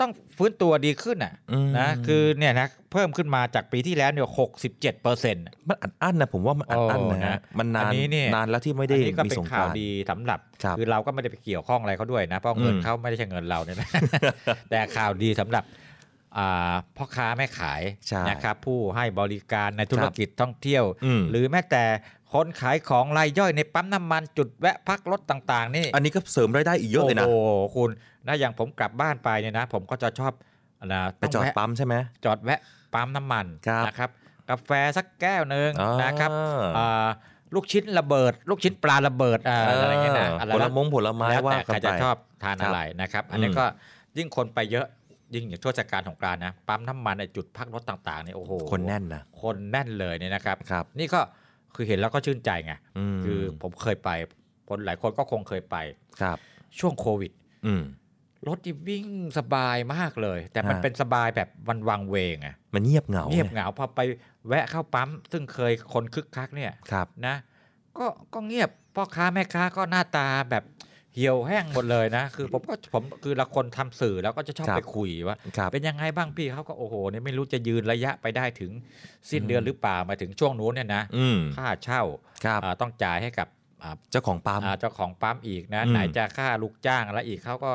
[0.00, 13.88] ต้องฟื้นตัวดีขึ้นน่ะอืมนะคือเนี่ยนะเพิ่มขึ้นมาจากปีที่แล้วเนี่ยหกสิบเจ็ดเปอร์เซ็นต์มันอัดอั้นนะผมว่ามันอัดอั้นโอ้นะนะฮะมันนานอันนี้เนี่ยนานแล้วที่ไม่ได้อันนี้ก็มีเป็นสงกข่าวรานต์ดีสำหรับครับอเราก็ไม่ได้ไปเกี่ยวข้องอะไรเขาด้วยนะเพราะเงินอืมเขาไม่ได้ใช่เงินเราเนี่ยนะ
[14.70, 15.80] แต่ข่าวดีสำหรับอ่า
[16.96, 21.84] พ่อค้าแม่ขายใช่นะครับผู้ให้บริการในธุรครับกิจท่องเที่ยวอืมหรือแม้แต่
[22.32, 27.90] คนขายของรายย่อยในปั๊มน้ำมันจุดแวะพักรถต่าง ๆ นี่ อันนี้ก็เสริมรายได้อีกเยอะเลยนะ โอ้โหคุณ
[28.26, 30.32] นะอย่างผมกลับบ้านไปเนี่ยนะ ผมก็จะชอบ
[30.92, 32.60] นะไปจอดต้งแวะปั๊มใช่ไหมจอดแวะ
[32.94, 34.10] ปั๊มน้ำมันครับนะครับ
[34.48, 36.30] กาแฟสักแก้วหนึ่งอ่านนะครับ
[36.78, 37.08] อ่า
[37.54, 43.64] ลูกชิ้นระเบิด ลูกชิ้นปลาระเบิดอ่าอะไรเงี้ยนะอะไรผลแล้วมงผลไม้แล้วว่าแต่กัใครนไปจะชอบทานครับอะไรนะครับ อันนี้อืมก็
[44.18, 44.86] ยิ่งคนไปเยอะ
[45.34, 51.20] ยิ่งอย่างเทศกาลของกรานต์นะปั๊มน้ำมันไอ้จุดพักรถต่างๆเนี่ยโอ้โหคนแน่นนะคนแน่นเลยเนี่ยนะครับครับ นี่ก็
[51.74, 52.72] คือเห็นแล้วก็ชื่นใจไง
[53.14, 54.10] มคือผมเคยไป
[54.68, 55.76] คนหลายคนก็คงเคยไป
[56.20, 56.38] ครับ
[56.78, 57.32] ช่วงโควิด
[57.66, 57.84] อืม
[58.48, 59.06] รถที่วิ่ง
[59.38, 64.00] สบายมากเลย แต่มันฮะเป็นสบายแบบวันวังเวงอะมันเงียบเหงาเงียบเหงาพอไป
[64.48, 67.36] แวะเข้าปั๊ม ซึ่งเคยคนคึกคักเนี่ยครับนะ
[67.98, 70.64] ก็ก็เงียบพ่อค้าแม่ค้าก็หน้าตาแบบ
[71.16, 78.70] เหี่ยวแห้งหมดเลยนะ คือผมก็ผมคือละคนทำสื่อแล้วก็จะชอบครับไปคุยว่าครับเป็นยังไงบ้างพี่เขาก็โอ้โหเนี่ยไม่รู้จะยืนระยะไปได้ถึง
[79.30, 82.02] สิ้นเดือนหรือเปล่ามาถึงช่วงนู้นเนี่ยนะอืมค่าเช่า
[82.44, 83.48] ครับอ่าต้องจ่ายให้กับ
[83.82, 87.72] อ่าเจ้าของปั๊มอ่าเจ้าของปั๊มอีกนะอืมไหนจะค่าลูกจ้างแล้วอีกเขาก็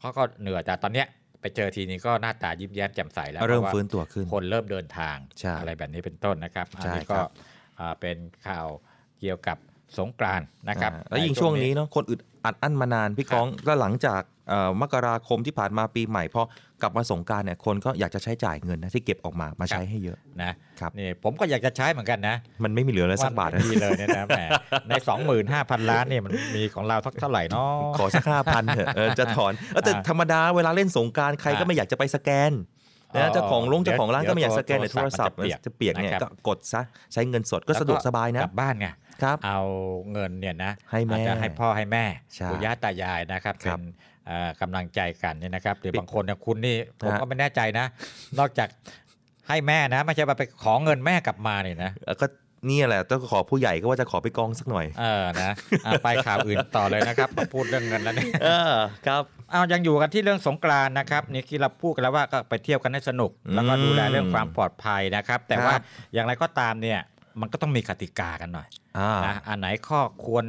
[0.00, 1.06] เขาก็เหนื่อยแต่ตอนเนี้ย
[1.40, 7.28] ไปเจอทีนี้ก็หน้าตายิ้มแย้มแจ่มใสแล้วเริ่มพาะว่าฟื้นตัวขึ้นคนเริ่มเดินทางใช่อะไรแบบนี้เป็นต้นนะครับอันใช่นี้ก็ครับ
[7.80, 8.16] อ่าเป็น
[8.46, 8.66] ข่าว
[9.20, 9.58] เกี่ยวกับ
[9.98, 16.42] สงกรานต์นะครับอ่าแล้วยิ่งช่วงนี้เนาะคนอึด อัดอั้นมานานพี่ก้องแล้วหลังจากเอ่อมกราคมที่ผ่านมาปีใหม่พอ
[16.82, 24.40] กลับมาสงกรารเนี่ยคนก็อยากจะใช้จ่ายเงินนะที่เก็บออกมามาใช้ให้เยอะนะครับนี่ผมก็อยากจะใช้เหมือนกันนะ มันไม่มีเหลือเลยสักบาทวันไม่มีเลยเนี่ยนะแหม
[24.88, 24.92] ใน
[25.42, 32.52] 25,000 ล้านเนี่ยมันมีของเราสักเท่าไหร่เนาะขอสักห้าพันเถอะเออจะถอนเออแต่อ่าธรรมดาเวลาเล่นสงกรารใครก็อ่าไม่อยากจะไปสแกน
[33.12, 38.86] อ๋อนะเจ้าของลงเดี๋ยวเจ้าของร้านก็ไม่อยากสแกนในเดี๋โทยวรศัพท์โทรศัพท์มันจะจะเปียกเนี่ยนะครับก็กดซะใช้เงินสดก็สะดวกสบายนะกลับบ้านไง
[39.22, 39.60] ครับเอา
[40.12, 42.04] เงินเนี่ยนะให้แม่อาจจะให้พ่อให้แม่
[42.34, 43.82] ใช่ปู่ย่าตายายนะครับครัเป็บน
[44.26, 47.86] เอ่อกำลังใจกันเนี่ยนะครับหรือปิบางคนเนี่ยคุณนี่ผมฮะก็ไม่แน่ใจนะ
[48.38, 48.68] นอกจาก
[49.48, 52.26] ให้แม่นะไม่ใช่ว่าไปขอเงินแม่กลับมาเนี่ยนะแล้วก็
[52.66, 55.50] เนี่ยแหละต้องขอผู้ใหญ่ก็ว่าจะขอไปกองสักหน่อย เออนะ
[55.86, 58.72] อะไปข่าวอื่นต่อเลยนะครับมาพูดเรื่องเงินแล้วเนี่ยเออ
[59.06, 65.76] ครับเอายังอยู่กันที่เรื่องสงกรานต์นะครับนี่ที่เราพูดกันแล้วว่าก็ไปเที่ยวกันให้สนุก แล้วก็อืมดูแลเรื่องความปลอดภัยนะครับ แต่ครับว่า
[66.14, 67.00] อย่างไรก็ตามเนี่ย
[67.40, 70.44] มันก็ต้องมีกติกากันหน่อยอ่านะอันไหนข้อควร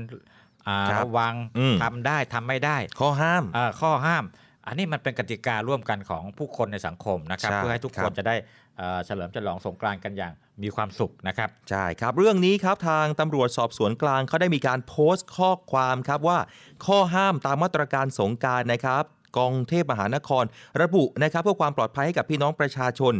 [0.67, 4.23] อ่าครับระวังอืมทำได้ทำไม่ได้ ข้อห้ามเอ่อข้อห้าม
[4.67, 8.35] อันนี้มันเป็นกติการ่วมกันของผู้คนในสังคมนะครับใช่เพื่อให้ทุกครัคบนจะได้
[8.77, 16.39] เอ่อเฉลิมฉลองสงกรานต์กันอย่างมีความสุขนะครับ ใช่ครับ เรื่องนี้ครับทางตำรวจสอบสวนกลางเขาได้มีการโพสต์ข้อความครับว่า
[16.85, 19.03] ข้อห้ามตามมาตรการสงกรารนะครับ
[19.37, 20.43] กองเทพมหานคร
[20.81, 23.13] ระบุนะครับเพื่อความปลอดภัยให้กับพี่น้องประชาชน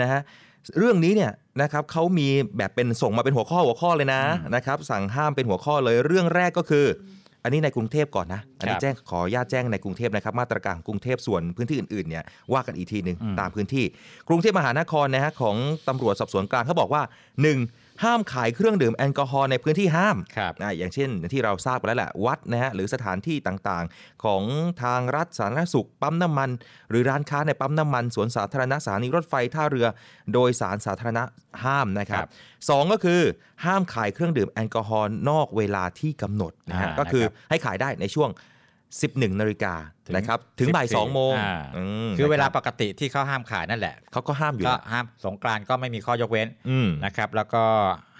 [0.00, 0.20] นะฮะ
[0.78, 4.22] เรื่องนี้เนี่ยนะครับเขามีแบบเป็นส่งมาเป็นหัวข้อหัวข้อเลยนะ
[4.54, 6.86] นะครับสั่งห้ามเป็นหัวข้อเลยเรื่องแรกก็คือ
[7.44, 13.84] อันนี้ในกรุงเทพก่อนนะ อันนี้ครับแจ้งขออนุญาตแจ้งในกรุงเทพนะครับ มาตรการของกรุงเทพส่วนพื้นที่อื่นๆเนี่ยว่ากันอีกทีหนึ่งอืมตามพื้นที่
[14.28, 15.56] กรุงเทพมหานครนะฮะของ
[15.88, 17.02] ตำรวจสอบสวนกลางเขาบอกว่า
[17.52, 17.87] 1.
[18.04, 24.42] ห้ามขายเครื่องดื่มแอลกอฮอล์ในพื้นที่ห้ามครับอ่าอย่างเช่นที่เราทราบไปแล้วแหละวัดนะฮะหรือสถานที่ต่างๆ ของ
[24.82, 26.50] ทางรัฐสาธารณสุข ปั๊มน้ำมัน
[26.90, 29.86] หรือร้านค้าในปั๊มน้ำมัน สวนสาธารณะสถานีรถไฟท่าเรือ
[30.32, 31.24] โดยสารสาธารณะ
[31.64, 32.26] ห้ามนะครับ
[32.68, 33.20] สองก็คือ
[33.64, 38.30] ห้ามขายเครื่องดื่มแอลกอฮอล์นอกเวลาที่กำหนดนะฮะอ่าก็คือนะครับให้ขายได้ในช่วง
[38.90, 39.74] 11นาฬิกา
[40.06, 41.58] ถึงนะครับถึงบ่าย14 2โมงอ่า
[42.06, 47.62] มคือเวลานะรับปกติที่เขาห้ามขายนั่นแหละเขาก็ห้ามอยู่ก็แล้วห้ามสงกรานต์ก็ไม่มีข้อยกเว้นอืมนะครับแล้วก็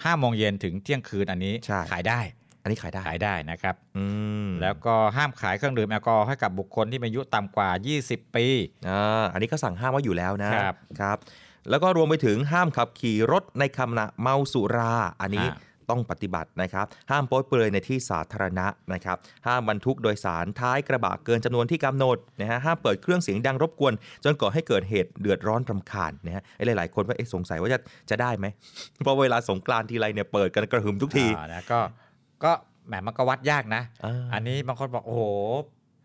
[0.03, 2.19] ห้าโมงเย็นถึงเที่ยงคืนอันนี้ใช่ขายได้
[2.61, 4.05] อันนี้ขายได้ขายได้นะครับอื
[4.45, 7.69] มแล้วก็ห้ามขายเครื่องดื่มแอลกอฮอล์ให้กับบุคคลที่มีอายุต่ำกว่า
[8.03, 8.45] 20 ปี
[8.89, 11.17] อ่าอันนี้ก็สั่งห้ามไว้อยู่แล้วนะครับครับ
[11.69, 15.57] แล้วก็รวมไปถึงห้ามขับขี่รถในขณะเมาสุราอันนี้อ่า
[15.89, 28.45] ต้องปฏิบัตินะครับ ห้ามโป๊ยเปลือยในที่สาธารณะนะครับ ห้ามบรรทุกโดยสารท้ายกระบะเกินจำนวนที่กำหนดนะฮะ ห้ามเปิดเครื่องเสียงดังรบกวน จนก่อให้เกิดเหตุเดือดร้อนรำคาญนะฮะไอ้หลายๆ คนว่าเอ๊ะสงสัยว่าจะจะได้ไหม
[29.03, 31.79] เพราะเวลาสงกรานต์ทีไรเนี่ยเปิดกันกระหึ่มทุกทีอ่านะก็
[32.43, 32.51] ก็
[32.87, 35.23] แหมมันก็วัดยากนะอ่าอันนี้บางคนบอกโอ้โห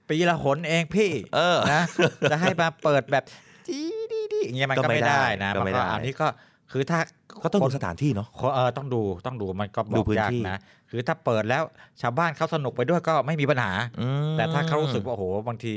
[0.09, 1.83] ปีละหนเองพี่เออนะ
[2.31, 3.25] จะให้มาเปิดแบบ
[3.71, 6.27] ดีดีดีอย่างเงี้ยมันก็ก็ไม่ไม่ได้ได้นะก็ไม่มันก็ได้อันนี้ก็
[6.73, 6.99] คือถ้า
[7.43, 10.59] ก็ต้องคดูนสถานที่เนาะคนเออต้องดูต้องดูมันก็บดูอกพื้นยากที่นะ
[10.91, 11.63] คือถ้าเปิดแล้ว
[12.03, 15.75] ชาวบ้านเขาสนุกไปด้วยก็ไม่มีปัญหาอืมแต่ถ้าเขารู้สึกว่าโอ้โหบางที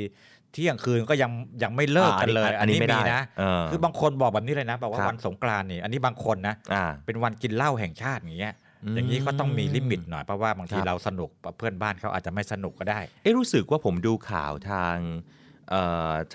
[0.53, 1.31] เที่ยงคืนก็ยัง
[1.63, 15.46] ยังไม่เลิกกันเลยอ่าอันนี้ไม่ได้มีนะเออคือบางคนบอกแบบนี้เลยนะบอกว่าครับวันสงกรานต์นี่อันนี้บางคนนะอ่าเป็นวันกินเหล้าแห่งชาติอย่างเงี้ยอืมอย่างนี้ก็ต้องมี limit หน่อยเพราะว่าบางทีครับเราสนุกเพื่อนบ้านเขาอาจจะไม่สนุกก็ได้ เอ๊ะรู้สึกว่าผมดูข่าวทางเอ่อ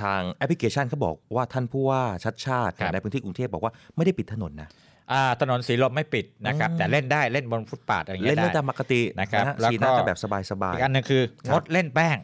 [0.03, 4.69] ทางแอปพลิเคชันเขาบอกว่าท่านผู้ว่าชัชชาติครับในพื้นที่กรุงเทพบอกว่าไม่ได้ปิดถนนนะ
[5.13, 10.43] อ่าถนนสีลมไม่ปิดนะครับอืมแต่เล่นได้เล่นบนฟุตบาทอะไรอย่างเล่เงี้นยได้ได้ตามปกตินะครับฮแล้วสีก็หน้าก็แบบสบาย
[10.75, 12.17] อีกอันหนึงคือครับงดเล่นแป้ง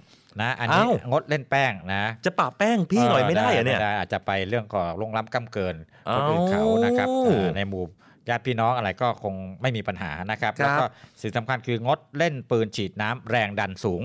[0.42, 5.76] นะอันนี้อ้าวงดเล่นแป้งนะๆจะปะแป้งพี่หน่อยไม่ได้เหรอเนี่ยม่อาจจะไปเรื่องของล่วงล้ำก้ำเกิน
[6.08, 7.84] อ้าวคนอื่นเขานะครับเอ่อในหมู่
[8.28, 10.84] ญาติพี่น้องอะไรก็คงไม่มีปัญหานะครับครับแล้วก็
[11.20, 14.02] สิ่งสำคัญคืองดเล่นปืนฉีดน้ำแรงดันสูง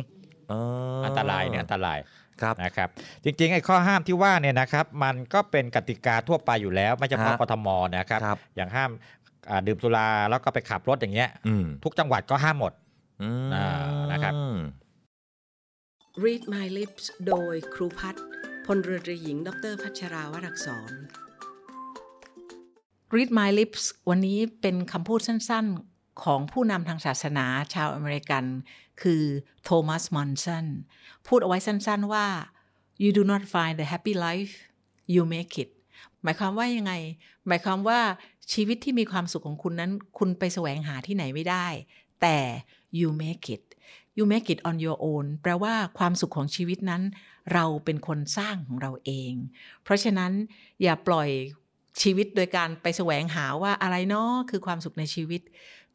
[0.51, 0.59] อ๋อ
[1.05, 1.99] อัอันตรายเนี่ยอันตราย
[2.43, 2.89] ครับนะครับ
[3.23, 8.89] จริงๆไอ้ข้อห้ามที่ว่าเนี่ยนะครับ มันก็เป็นกติกาทั่วไปอยู่แล้ว ไม่เฉพาะฮะกทมนะครับ ครับ อย่างห้าม
[9.49, 12.73] อ่าดื่มสุราแล้วก็ไปขับรถอย่างเงี้ย อืมทุกจังหวัดก็ห้ามหมด
[13.21, 13.67] อืมอ่า
[14.11, 14.33] นะครับ
[16.23, 18.23] Read My Lips โดยครูพัฒน์
[18.65, 20.91] พลเรือตรีหญิง ดรพัชราวรักษร
[23.15, 28.43] Read My Lips วันนี้เป็นคำพูดสั้นๆ ของผู้นำทางศาสนาชาวอเมริกัน
[29.01, 29.23] คือ
[29.63, 30.65] โทมัสมอนสัน
[31.27, 32.25] พูดเอาไว้สั้นๆว่า
[33.03, 34.53] you do not find the happy life
[35.13, 35.69] you make it
[36.23, 36.93] หมายความว่ายังไง
[37.47, 37.99] หมายความว่า
[38.53, 41.67] ชีวิตที่มีความสุขของคุณนั้น คุณไปแสวงหาที่ไหนไม่ได้
[42.21, 42.37] แต่
[42.99, 43.63] you make it
[44.17, 47.03] you make it on your own แปลว่าความสุขของชีวิตนั้น
[47.53, 49.33] เราเป็นคนสร้างของเราเอง
[49.83, 50.31] เพราะฉะนั้น
[50.83, 51.29] อย่าปล่อย
[52.01, 55.41] ชีวิตโดยการไปแสวงหาว่าอะไรเนาะคือความสุขในชีวิต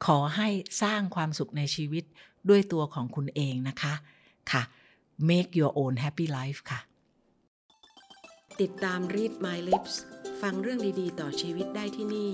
[0.06, 0.48] ขอให้
[0.82, 2.04] สร้างความสุขในชีวิต
[2.48, 3.94] ด้วยตัวของคุณเองนะคะ
[4.50, 4.62] ค่ะ
[5.28, 6.80] make your own happy life ค่ะ
[8.61, 9.94] ติดตาม Read My Lips
[10.42, 12.32] ฟังเรื่องดีๆ ต่อชีวิตได้ที่นี่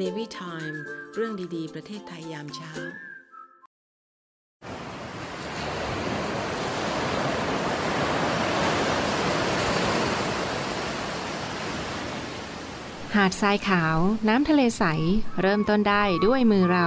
[0.00, 0.76] Navy Time
[1.14, 2.72] เรื่องดีๆ ประเทศไทยยามเช้า
[13.14, 13.96] หาดทรายขาว
[14.28, 14.84] น้ำทะเลใส
[15.40, 16.86] เริ่มต้นได้ด้วยมือเรา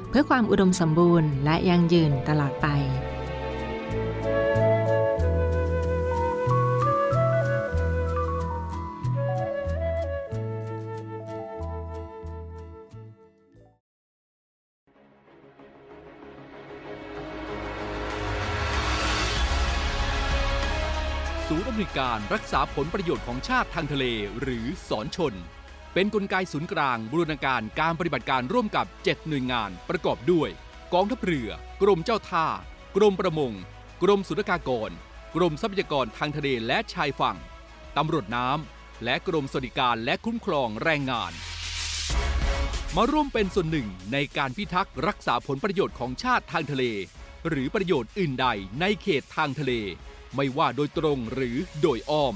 [0.11, 2.67] เพื่อความอุดมสมบูรณ์และยั่งยืนตลอดไป
[21.47, 24.05] ศูนย์อำนวยการรักษาผลประโยชน์ของชาติทางทะเล
[24.41, 25.35] หรือสอนชน
[25.93, 30.49] เป็นกลไกศูนย์กลางบูรณาการการปฏิบัติการร่วมกับ 7 หน่วยงานประกอบด้วย
[30.93, 31.49] กองทัพเรือ
[31.81, 32.47] กรมเจ้าท่า
[32.95, 33.53] กรมประมง
[34.03, 34.91] กรมสุรากากร
[35.35, 37.37] กรมทรัพยากรทางทะเลและชายฝั่ง
[37.97, 41.31] ตำรวจน้ำ และกรมสวัสดิการและคุ้มครองแรงงาน
[42.95, 46.83] มาร่วมเป็นส่วนหนึ่งในการพิทักษ์รักษาผลประโยชน์ของชาติทางทะเล
[47.49, 48.47] หรือประโยชน์อื่นใด
[48.79, 49.73] ในเขตทางทะเล
[50.35, 52.35] ไม่ว่าโดยตรงหรือโดยอ้อม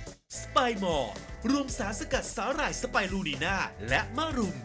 [0.39, 1.13] สไปมอร์
[1.49, 3.55] รวมสารสกัดสาหร่ายสไปรูนีนา
[3.89, 4.55] และมะรุม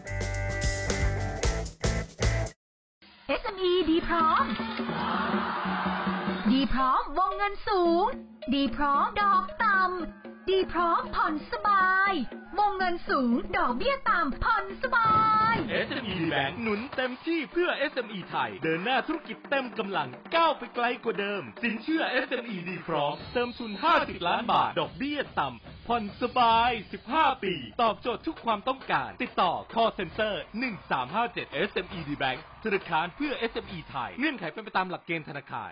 [3.41, 4.43] SME ดีพร้อม
[6.51, 8.05] ดีพร้อมวงเงินสูง
[8.53, 12.13] ดีพร้อมดอกต่ำ ดีพร้อมผ่อนสบาย
[12.57, 15.11] วงเงินสูง ดอกเบี้ยต่ำผ่อนสบา
[15.53, 15.55] ย
[15.87, 26.71] SME Bank หนุนเต็มที่เพื่อ SME ไทย เดินหน้าธุรกิจเต็มกำลังก้าวไปไกลกว่าเดิม สินเชื่อ SME ดีพร้อม เติมทุน 50 ล้านบาท ดอกเบี้ยต่ำผ่อนสบาย
[27.07, 30.33] 15 ปี ตอบโจทย์ทุกความต้องการ ติดต่อ call center
[31.01, 35.71] 1357 SME D Bank ธนาคารเพื่อ SME ไทย เงื่อนไขเป็นไปตามหลักเกณฑ์ธนาคาร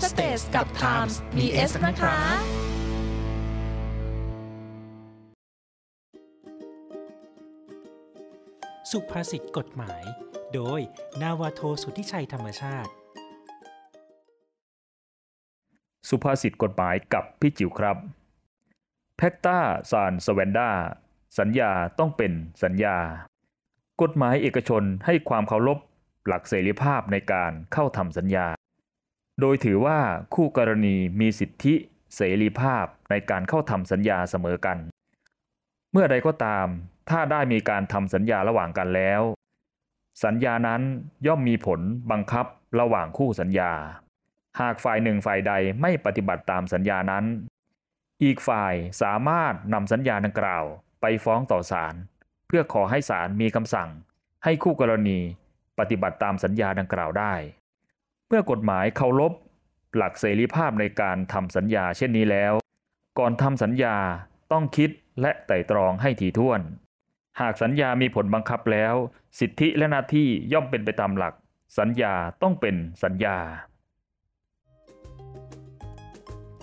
[0.00, 2.16] www.thestagetimes.com Stage กับ Times มี S นะคะ
[8.90, 10.02] สุภาษิตกฎหมาย
[10.54, 10.80] โดย
[11.22, 12.90] นาวาโทสุทธิชัยธรรมชาติ
[16.08, 17.96] สุภาษิตกฎหมายกับพี่จิ๋วครับ
[19.16, 19.58] แพคตา
[19.90, 20.70] ซานสเวนดา
[21.38, 22.32] สัญญาต้องเป็น
[22.62, 22.96] สัญญา
[24.02, 25.78] กฎหมายเอกชนให้ความเคารพ
[26.26, 28.46] หลักเสรีภาพในการเข้าทำสัญญา
[29.40, 29.98] โดยถือว่า
[30.34, 31.74] คู่กรณีมีสิทธิ
[32.14, 34.78] เสรีภาพในการเข้าทำสัญญาเสมอกัน
[35.92, 36.66] เมื่อใดก็ตาม
[37.10, 39.22] ถ้าได้มีการทำสัญญาระหว่างกันแล้ว
[40.24, 40.82] สัญญานั้น
[41.26, 42.46] ย่อมมีผลบังคับ
[42.80, 43.72] ระหว่างคู่สัญญา
[44.60, 47.24] หากฝ่ายหนึ่งฝ่ายใดไม่ปฏิบัติตามสัญญานั้น
[48.22, 50.64] อีกฝ่ายสามารถนำสัญญาดังกล่าว
[51.00, 51.94] ไปฟ้องต่อศาล
[52.46, 53.88] เพื่อขอให้ศาลมีคำสั่ง
[54.44, 55.18] ให้คู่กรณี
[55.78, 57.34] ปฏิบัติตามสัญญาดังกล่าวได้
[58.32, 59.32] เมื่อกฎหมายเคารพ
[59.96, 62.52] หลักเสรีภาพในการทำสัญญาเช่นนี้แล้ว
[63.18, 63.96] ก่อนทำสัญญา
[64.52, 64.90] ต้องคิด
[65.20, 66.60] และไตร่ตรองให้ถี่ถ้วน
[67.40, 68.94] หากสัญญามีผลบังคับแล้ว
[69.38, 71.34] สิทธิและหน้าที่ย่อมเป็นไปตามหลัก
[71.78, 73.38] สัญญาต้องเป็นสัญญา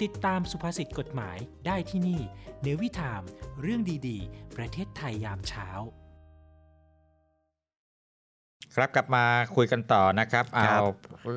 [0.01, 2.21] ติดตามสุภาษิตกฎหมายได้ที่นี่
[2.61, 3.21] เนวิทาม
[3.61, 5.67] เรื่องดีๆ ประเทศไทยยามเช้า
[8.75, 9.23] ครับกลับมา
[9.55, 10.81] คุยกันต่อนะครับ เอา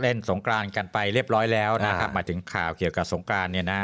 [0.00, 3.80] เล่นสงกรานต์กันไปเรียบร้อยแล้วนะครับอ่าหมายถึงข่าวเกี่ยวกับสงกรานต์เนี่ยนะ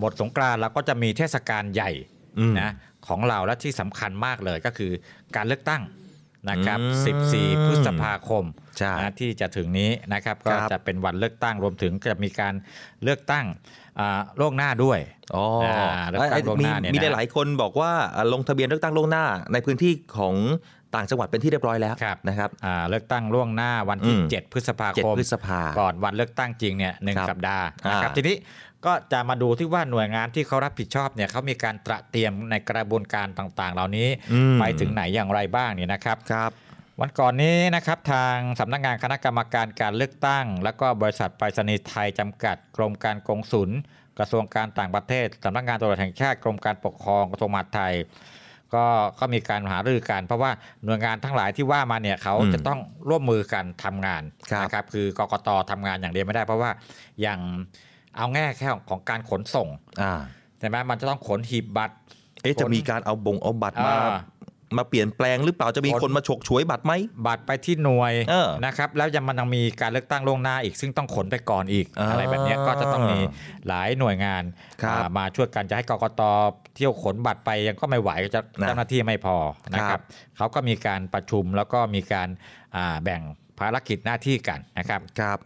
[0.00, 1.90] หมดสงกรานต์เราก็จะมีเทศกาลใหญ่
[2.38, 2.70] อืมนะ
[3.08, 4.92] ของเราและที่สำคัญมากเลยก็คือ
[5.36, 5.82] การเลือกตั้ง
[6.50, 7.22] นะครับอืม
[7.54, 8.44] 14 พฤษภาคม
[8.78, 12.54] ใช่นะที่จะถึงนี้นะครับครัก็บจะเป็นวันเลือกตั้งรวมถึงจะมีการ
[13.02, 13.46] เลือกตั้ง
[14.00, 14.98] อ่าล่วงหน้าด้วย
[15.34, 20.34] อ๋ออ่าเลือกตั้งล่วงหมีน้าเนี่ยมีได้นะหลายคนบอกว่าอ่าลงทะเบียนเลือกตั้งล่วงหน้าในพื้นที่ของ
[20.94, 21.94] ต่างจังหวัดเป็นที่เรียบร้อยแล้ว
[22.28, 28.36] นะครับอ่าเลือกตั้งล่วงหน้าวันที่อืม7พฤษภาเจ็ดคมพฤษภาก่อนวันเลือกตั้งจริงเนี่ยหนึ่งครับสัปดาห์นะครับอ่าทีนี้
[28.86, 36.50] ก็จะมาดูที่ว่าหน่วยงานที่เขารับผิดชอบเนี่ยเขามีการตระเตรียมในกระบวนการต่างๆ เหล่านี้อืมไปถึงไหนอย่างไรบ้างเนี่ยนะครับครับ
[37.00, 43.70] วันก่อนนี้นะครับทางสำนักงานคณะกรรมการการเลือกตั้ง แล้วก็บริษัทไปรษณีย์ไทยจำกัด กรมการกงสุล
[44.18, 47.94] กระทรวงการต่างประเทศสำนักงานตำรวจแห่งชาติกรมการปกครองกระทรวงมหาดไทย
[48.74, 48.84] ก็
[49.18, 50.50] ก็มีการหารือกัน เพราะว่า
[50.84, 56.70] หน่วยงานทั้งหลายที่ว่ามาเนี่ยเขาอืมจะต้องร่วมมือกันทำงานครับนะครับคือกกตทำงานอย่างเดียวไม่ได้ เพราะว่า
[57.20, 57.40] อย่าง
[58.16, 59.68] เอาแง่แค่ของการขนส่ง
[60.02, 60.14] อ่า
[60.58, 61.96] ใช่ไหมมันจะต้องขนหีบบัตร
[62.42, 64.18] เอ๊ะขนจะมีการเอาบงเอาบัตรมาอ่า
[64.78, 66.92] มาเปลี่ยนแปลงหรือเปล่าจะมีคนคนมาฉกฉวยบัตรไหม
[67.26, 73.18] บัตรไปที่หน่วยเออนะครับแล้วยังมันยังมีการเลือกตั้งล่วงหน้าอีก ซึ่งต้องขนไปก่อนอีกอ่าอะไรแบบเนี้ยก็จะต้องมี
[73.68, 74.42] หลายหน่วยงาน
[74.82, 76.22] ครับอ่ามาช่วยกันจะให้กกต
[76.76, 79.36] เที่ยวขนบัตรไปยังก็ไม่ไหวจะนะเจ้าหน้าที่ไม่พอ
[79.74, 80.02] นะคครัรับบ
[80.36, 82.28] เขาก็มีการประชุมแล้วก็มีการ
[82.76, 83.22] อ่าแบ่ง
[83.58, 85.38] ภารกิจหน้าที่กันนะครับครับ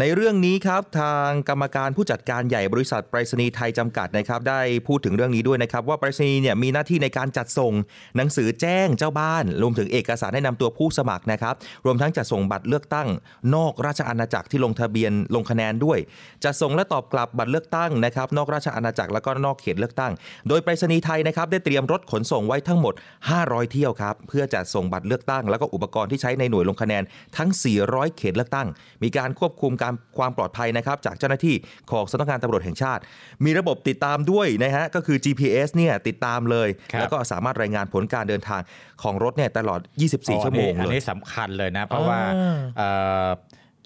[0.00, 7.72] ในเรื่องนี้ครับทางกรรมการผู้จัดการใหญ่บริษัทไปรษณีย์ไทยจำกัดนะครับ ได้พูดถึงเรื่องนี้ด้วยนะครับ ว่าไปรษณีย์เนี่ยมีหน้าที่ในการจัดส่ง
[8.16, 11.54] หนังสือแจ้งเจ้าบ้าน รวมถึงเอกสารแนะนำตัวผู้สมัครนะครับ
[11.86, 13.08] รวมทั้งจัดส่งบัตรเลือกตั้ง
[13.54, 15.98] นอกราชอาณาจักรที่ลงทะเบียนลงคะแนนด้วย
[16.44, 20.12] จัดส่งและตอบกลับบัตรเลือกตั้งนะครับ นอกราชอาณาจักรแล้วก็นอกเขตเลือกตั้ง
[20.48, 22.94] โดยไปรษณีย์ไทยนะครับได้เตรียมรถขนส่งไว้ทั้งหมด
[23.32, 27.02] 500 เที่ยวครับเพื่อจัดส่งบัตรเลือกตั้ง แล้วก็อุปกรณ์ที่ใช้ในหน่วยลงคะแนน
[27.36, 27.50] ทั้ง
[27.84, 28.68] 400 เขตเลือกตั้ง
[29.02, 31.56] มีการควบคุมการความปลอดภัยนะครับจากเจ้าหน้าที่
[31.90, 33.02] ของสำนักงานตำรวจแห่งชาติ
[33.44, 38.60] มีระบบติดตามด้วยนะฮะก็คือ GPS เนี่ยติดตามเลยครับแล้วก็สามารถรายงานผลการเดินทาง
[39.02, 39.80] ของรถเนี่ยตลอด
[40.12, 42.88] 24 ชั่วโมงอันเลยนี้สำคัญเลยนะ เพราะว่าอ่าเอ่
[43.26, 43.28] อ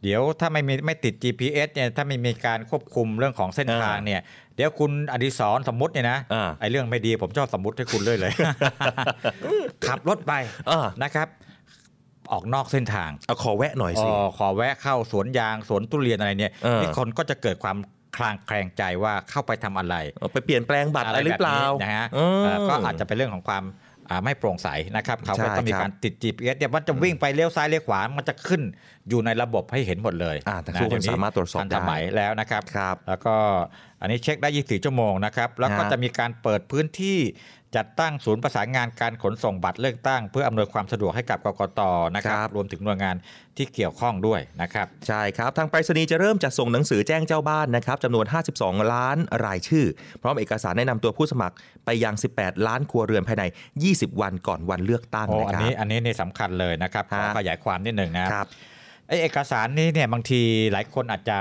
[0.03, 4.21] เดี๋ยวถ้าไม่มีไม่ติด GPS เนี่ยถ้าไม่มีการควบคุมเรื่องของเส้นทางเนี่ย
[4.57, 8.33] เดี๋ยวคุณอดิศรสมมติเนี่ยนะอ่าไอ้เรื่องไม่ดีผมชอบสมมติให้คุณเลยเลย
[9.87, 10.33] ขับรถไป
[10.71, 11.29] อ่านะครับ
[12.33, 17.77] ออกนอกเส้นทางเอาขอแวะหน่อยสิอ๋อขอแวะเข้าสวนยางสวนทุเรียนอะไรเนี่ยเออนี่คนก็จะเกิดความ
[18.17, 23.65] คลางแคลงใจว่าเข้าไปทำอะไรเอาไปเปลี่ยนแปลงบัตรอะไรหรือเปล่าแบบนี้นะฮะอืมเอ่อก็อาจจะเป็นเรื่องของความ
[24.11, 28.63] อ่าไม่โปร่งใสนะครับเขาก็ใช่ต้องมีครับการติด GPS เนี่ยมันจะวิ่งไปเลี้ยวซ้ายเลี้ยวขวา มันจะขึ้น
[29.09, 33.35] อยู่ในระบบให้เห็นหมดเลยอ่าแต่ทุกคนเดี๋ยวสามารถตรวจสอบทันได้สมัยแล้วนะครับครับ แล้วก็
[34.01, 37.19] อันนี้เช็คได้ 24 ชั่วโมงนะครับ แล้วก็ฮะจะมีการเปิดพื้นที่
[37.77, 41.81] จัดตั้งศูนย์ประสานงานการขนส่งบัตรเลือกตั้ง เพื่ออำนวยความสะดวกให้กับกกต
[42.15, 43.17] นะครับครับ รวมถึงหน่วยงาน
[43.57, 48.27] ที่เกี่ยวข้องด้วยนะครับ ใช่ครับ ทางไปรษณีย์จะเริ่มจัดส่งหนังสือแจ้งเจ้าบ้านนะครับจำนวน
[48.59, 49.87] 52 ล้านรายชื่อ
[50.23, 51.55] พร้อมเอกสารแนะนำตัวผู้สมัคร
[51.85, 53.45] ไปยัง 18 ล้านครัวเรือนภายใน
[53.83, 58.47] 20 วันก่อนวันเลือกตั้งโอ้นะอันครันี้บอันนี้นี่สำคัญเลยนะครับขอฮะขยายความนิดหนึ่งนะครับ
[59.09, 61.39] ไอเอกสารนี้เนี่ยบางทีหลายคนอาจจะ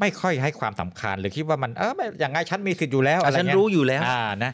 [0.00, 4.52] ไม่ค่อยให้ความสำคัญหรือคิดว่ามันเออไม่อย่างไงฉันมีสิทธิ์อยู่แล้วอะอะไรฉันเงี้ยรู้อยู่แล้วอ่านะ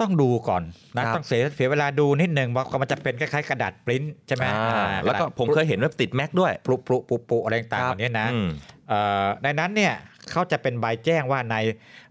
[0.00, 0.62] ต้องดูก่อน
[0.96, 8.48] นะครับต้องเสียเสียเวลาดูนิดหนึ่งเพราะมันจะเป็นคล้ายๆกระดาษปริ้นใช่ไหมอ่าอ่าแล้วก็ผมเคยเห็นว่าติดแม็กด้วยปลุปลุปุปุอะไรต่างๆคเหรับล่านี้นะอืม
[8.88, 9.94] เอ่อในนั้นเนี่ย
[10.30, 11.56] เขาจะเป็นใบแจ้งว่าใน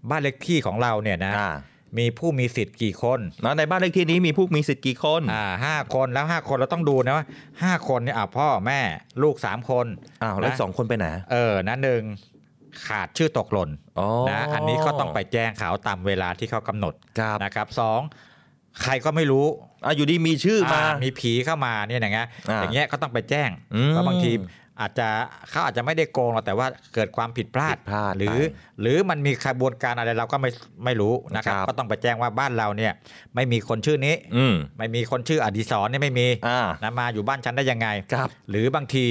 [0.10, 1.52] บ้านเลขที่ของเราเนี่ยนะอ่า
[2.00, 7.26] มีผู้มีสิทธิ์กี่คนแล้วในบ้านเลขที่นี้มีผู้มีสิทธิ์กี่คนอ่าห้าคนแล้วห้าคนเราต้องดูนะว่า
[7.64, 8.80] ห้าคนเนี่ยอ่าพ่อแม่
[9.24, 9.86] ลูกสามคน
[10.24, 12.04] อ้าวแล้วนะสองคนไปไหนเออนะหนึ่ง
[12.88, 18.02] ขาดชื่อตกหล่นอ๋อนะอันนี้ก็ต้องไปแจ้งเขาตามเวลาที่เขากำหนดครับนะครับสอง
[18.82, 19.46] ใครก็ไม่รู้
[19.86, 24.32] อะอยู่ดีมีชื่อมาอ่ามีผีเข้ามาเนี่ยนะฮะอ่าอย่างเงี้ยก็ต้องไปแจ้งอืมเพราะบางที
[24.82, 25.08] อาจจะ
[25.50, 28.34] เขาอาจจะไม่ได้โกงหรอกแต่ว่าเกิดความผิดพลาดผิดพลาดหรือไป
[28.82, 30.50] หรือมันมีขบวนการอะไรเราก็ไม่
[30.86, 32.94] ไม่รู้นะครับครับ ก็ต้องไปแจ้งว่าบ้านเราเนี่ย
[33.36, 39.06] ไม่มีคนชื่อนี้อืมไม่มีคนชื่ออดิศรเนี่ยไม่มีอ่านะมาอยู่บ้านฉันได้ยังไงครับ หรือบางที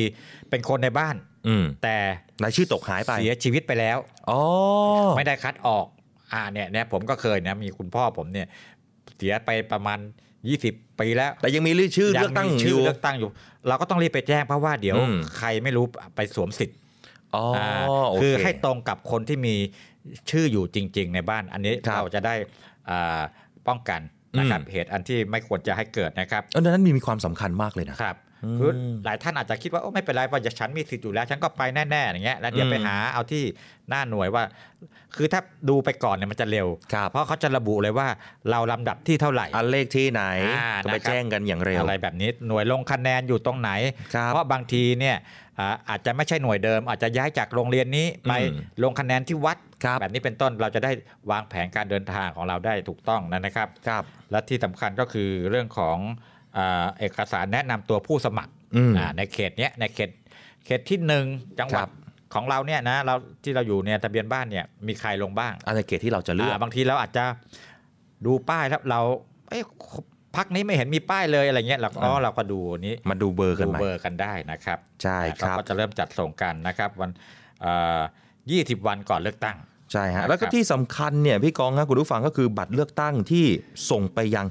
[0.50, 1.16] เป็นคนในบ้าน
[1.48, 1.96] อืมแต่
[2.42, 3.98] รายชื่อตกหายไปเสียชีวิตไปแล้ว
[4.30, 4.40] อ๋อ
[5.16, 5.87] ไม่ได้คัดออก
[6.33, 8.46] อ่าเนี่ยเนี่ยผมก็เคยนะมีคุณพ่อผมเนี่ย
[9.16, 9.98] เสียไปประมาณ
[10.48, 13.31] 20ปีแล้ว แต่ยังมีชื่อเลือกตั้งมีอชื่อยู่เลือกตั้งอยู่
[13.68, 15.85] เราก็ต้องรีบไปแจ้งเพราะว่าเดี๋ยวอืมใครไม่รู้
[16.16, 16.76] ไปสวมสิทธิ์
[17.35, 17.66] อ๋ออ่า
[18.11, 19.55] โอคือเคให้ตรงกับคนที่มี
[20.31, 22.35] ชื่ออยู่จริง ๆ ในบ้านอันนี้ครับเราจะได้
[22.90, 23.20] อ่า
[23.68, 24.00] ป้องกัน
[24.38, 28.70] นะครับอืมเหตุอันที่ไม่ควรจะให้เกิดนะครับเออดังนั้นมีมีความสำคัญมากเลยนะครับอืม คือ
[29.05, 33.42] หลายท่านอาจจะคิดว่าโอ้ไม่เป็นไรเพราะฉันมีสิทธิ์อยู่แล้ว ฉันก็ไปแน่ๆอย่างเงี้ยแล้วเดี๋ยวอืมไปหาเอาที่
[33.88, 34.44] หน้าหน่วยว่า
[35.16, 38.09] คือถ้าดูไปก่อนเนี่ยมันจะเร็วครับเพราะเขาจะระบุเลยว่า
[38.50, 40.22] เราลำดับที่เท่าไหร่อันเลขที่ไหน
[40.59, 43.70] อ่าก็ไปนะครับแจ้งกันอย่างเร็วอะไรแบบนี้หน่วยลงคะแนนอยู่ตรงไหน
[44.14, 45.16] ครับเพราะบางทีเนี่ย
[45.59, 50.92] อ่าอาจจะไม่ใช่หน่วยเดิม อาจจะย้ายจากโรงเรียนนี้ไปอืมลงคะแนนที่วัดครับแบบนี้เป็นต้นเราจะได้
[51.31, 56.29] วางแผนการเดินทางของเราได้ถูกต้องนะครับครับและที่สำคัญก็คือเรื่องของอ่า
[56.98, 60.10] เอกสารแนะนำตัวผู้สมัครอืมอ่าในเขตเนี้ยในเขต
[60.64, 61.24] เขตที่หนึ่ง
[61.60, 61.90] จังหวัครัดบ
[62.34, 67.24] ของเราเนี่ยนะเราที่เราอยู่เนี่ยทะเบียนบ้านเนี่ยมีใครลงบ้างอันในเกตที่เราจะเลือกอ่าบางทีเราอาจจะ
[68.26, 69.00] ดูป้ายแล้วเรา
[69.48, 69.62] เอ้ย
[70.36, 77.10] พักนี้ไม่เห็นมีป้ายเลยอะไรเงี้ยเราก็อ๋อเราก็ดูอันนี้มาดูเบอร์กันดูไหมเบอร์กันได้นะครับใช่ครับเราก็จะเริ่มจัดส่งกันนะครับวัน
[78.50, 79.56] ยี่สิบวันก่อนเลือกตั้ง
[79.92, 83.44] ใช่ครัฮะบแล้วก็ที่สำคัญเนี่ยพี่กองครับคุณผู้ฟังก็คือบัตรเลือกตั้งที่
[83.90, 84.46] ส่งไปยัง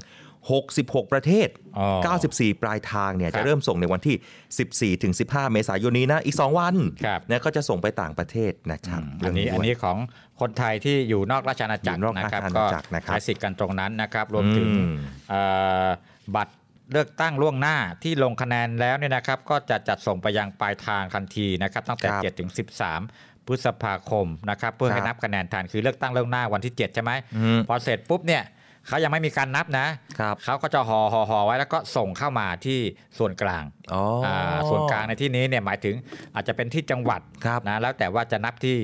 [0.48, 6.74] 66 ประเทศอ๋อ94 ปลายทางเนี่ยครับจะเริ่มส่งในวันที่ 14ถึง15 เมษายนนี้นะอีก 2 วัน
[7.04, 9.96] ครับนะก็จะส่งไปต่างประเทศนะครับอันนี้เรื่งอันนี้ของ
[10.40, 14.92] คนไทยที่อยู่นอกราชอาณาจักรอยู่นอกนะครับราชอาก็ณาจักรนะครับใช้สิทธิ์กันตรงนั้นนะครับ รวมถึงอืม
[15.30, 15.42] เอ่
[15.84, 15.88] อ
[16.36, 16.54] บัตร
[16.92, 22.50] เลือกตั้งล่วงหน้าที่ลงคะแนนแล้วเนี่ยนะครับ ก็จะจัดส่งไปยังปลายทางทันทีนะครับ ตั้งแต่ครับ7ถึง
[22.98, 28.42] 13พฤษภาคมนะครับเพื่อให้ครับนับคะแนนทันคือเลือกตั้งล่วงหน้าวันที่ 7 ใช่ไหมอืมพอเสร็จปุ๊บเนี่ย
[28.86, 29.86] เขายังไม่มีการนับนะ
[30.20, 32.78] ครับเขาก็จะห่อห่อห่อไว้แล้วก็ส่งเข้ามาที่
[33.18, 35.94] ส่วนกลางอ๋อออ่าส่วนกลางในที่นี้เนี่ยหมายถึง
[36.34, 38.78] อาจจะเป็นที่จังหวัดครับนะแล้วแต่ว่าจะนับที่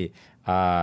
[0.46, 0.82] เอ่อ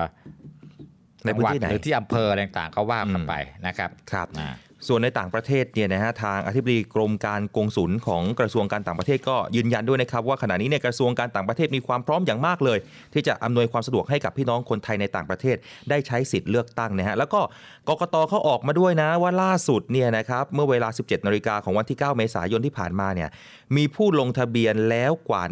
[1.26, 3.34] ในพื้นที่ไหนจังหวัดหรือที่อำเภออะไรต่างๆก็ว่ากันไป
[3.68, 4.49] นะครับครับอ่า
[4.88, 12.79] ส่วนในต่างประเทศเนี่ยนะฮะทางอธิบดีกรมการกงสุลของกระทรวงการต่างประเทศก็ยืนยันด้วยนะครับว่าขณะนี้เนี่ยกระทรวงการต่างประเทศมีความพร้อมอย่างมากเลย
[13.13, 15.57] ที่จะอำนวยความสะดวกให้กับพี่น้องคนไทยในต่างประเทศ
[15.89, 17.41] ได้ใช้สิทธิ์เลือกตั้งนะฮะแล้วก็
[17.89, 23.29] กกตเขาออกมาด้วยนะว่าล่าสุดเนี่ยนะครับเมื่อเวลา 17นาฬิกาของวันที่ 9 เมษายนที่ผ่านมาเนี่ย
[23.75, 25.43] มีผู้ลงทะเบียนแล้วกว่า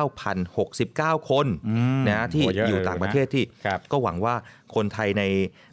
[0.00, 1.46] 1,9,069 คน
[2.08, 4.34] นะฮะที่โอ้เยอะอยู่เลยต่างประเทศที่ครับก็หวังว่า
[4.74, 5.22] คนไทยใน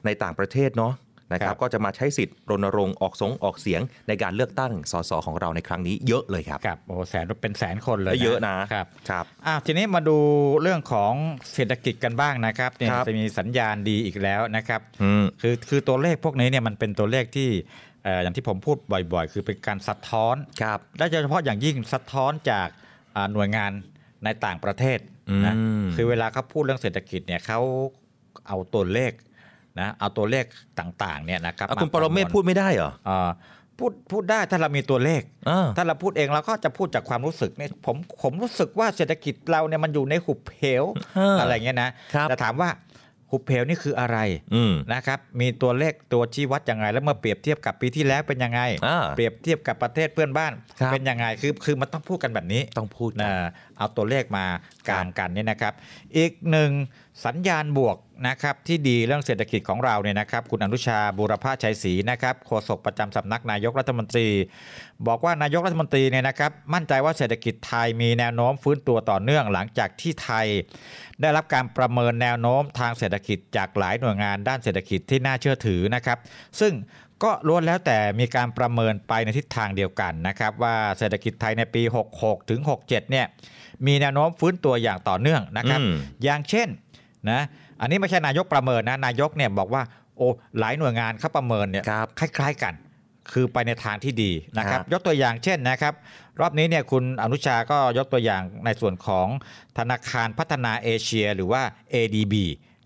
[0.05, 0.93] ในต่างประเทศเนาะ
[1.31, 10.17] นะคครัรับบก็จะมาใช้สิทธิ์รณรงค์ออกสงออกเสียงในการเลือกตั้งสสของเราในครั้งนี้เยอะเลยครับครับโอ้แสนเป็นแสนคนเลยเยอะนะครับครับอะทีนี้มาดู
[10.61, 11.13] เรื่องของ
[11.53, 17.49] เศรษฐกิจกันบ้างนะครับเนี่ยครับจะมีสัญญาณดีอีกแล้วนะครับอืมคือคือตัวเลขพวกนี้เนี่ยมันเป็นตัวเลขที่
[18.03, 18.77] เอ่ออย่างที่ผมพูด
[19.13, 22.67] บ่อยๆ คือเป็นการสะท้อนครับและโดยเฉพาะอย่างยิ่งสะท้อนจาก
[23.15, 23.71] อ่าหน่วยงาน
[24.23, 24.99] ในต่างประเทศ
[25.45, 27.59] นะอืมคือเวลาเขาพูดเรื่องเศรษฐกิจเนี่ยเขา
[28.47, 29.11] เอาตัวเลข
[29.81, 30.45] นะเอาตัวเลข
[30.79, 33.29] ต่างๆเนี่ยนะครับอะคุณาปรเมศะวณพูดไม่ได้เหรอเอ่อ
[33.79, 40.83] พูดพูดได้ถ้าเรามีตัวเลขอ่าถ้าเราพูดเองเราก็จะพูดจากความรู้สึกเนี่ยผมผมรู้สึกว่าเศรษฐกิจเราเนี่ยมันอยู่ในหุบเหว
[41.15, 42.69] เออออะไรเงี้ยนะครับแต่ถามว่า
[43.31, 44.17] หุบเหวนี่คืออะไร
[44.55, 54.45] อืมนะครับมีตัวเลขตัวชี้วัดยังไง แล้วเมื่อเปรียบเทียบกับปีที่แล้วเป็นยังไงอ่าเปรียบเทียบกับประเทศเพื่อนบ้านครับเป็นยังไงคือคือมันต้องพูดกันแบบนี้ต้องพูดกันนะเอาตัวเลขมา
[54.89, 55.73] กางกันเนี่ยนะครับ
[56.17, 56.71] อีกหนึ่ง
[57.25, 64.27] สัญญาณบวกนะครับที่ดีเรื่องเศรษฐกิจของเราเนี่ยนะครับ คุณอนุชาบูรพาชัยศรีนะครับโฆษกประจำสำนักนายกรัฐมนตรี
[65.07, 70.47] บอกว่านายกรัฐมนตรีเนี่ยนะครับ มั่นใจว่าเศรษฐกิจไทยมีแนวโน้มฟื้นตัวต่อเนื่องหลังจากที่ไทย
[71.21, 76.17] ได้รับการประเมินแนวโน้มทางเศรษฐกิจจากหลายหน่วยงานด้านเศรษฐกิจที่น่าเชื่อถือนะครับ
[76.59, 76.73] ซึ่ง
[77.23, 81.81] ก็ล้วนแล้วแต่มีการประเมินไปในทิศทางเดียวกันนะครับ ว่าเศรษฐกิจไทยในปี
[82.15, 83.25] 66 ถึง 67 เนี่ย
[83.85, 86.67] มีแนวโน้มฟื้นตัวอย่างต่อเนื่องนะครับอืมอย่างเช่น
[87.29, 87.41] นะ
[87.81, 89.83] อันนี้ไม่ใช่นายกประเมินนะนายกเนี่ยบอกว่า
[90.17, 90.27] โอ้
[90.59, 92.73] หลายหน่วยงานเขาประเมินเนี่ยครับคล้าย ๆกัน
[93.31, 95.93] คือไปในทางที่ดีนะครับครับ ยกตัวอย่างเช่นนะครับ
[96.41, 99.27] รอบนี้เนี่ยคุณอนุชาก็ยกตัวอย่างในส่วนของ
[99.77, 101.61] ธนาคารพัฒนาเอเชียหรือว่า
[101.93, 102.33] ADB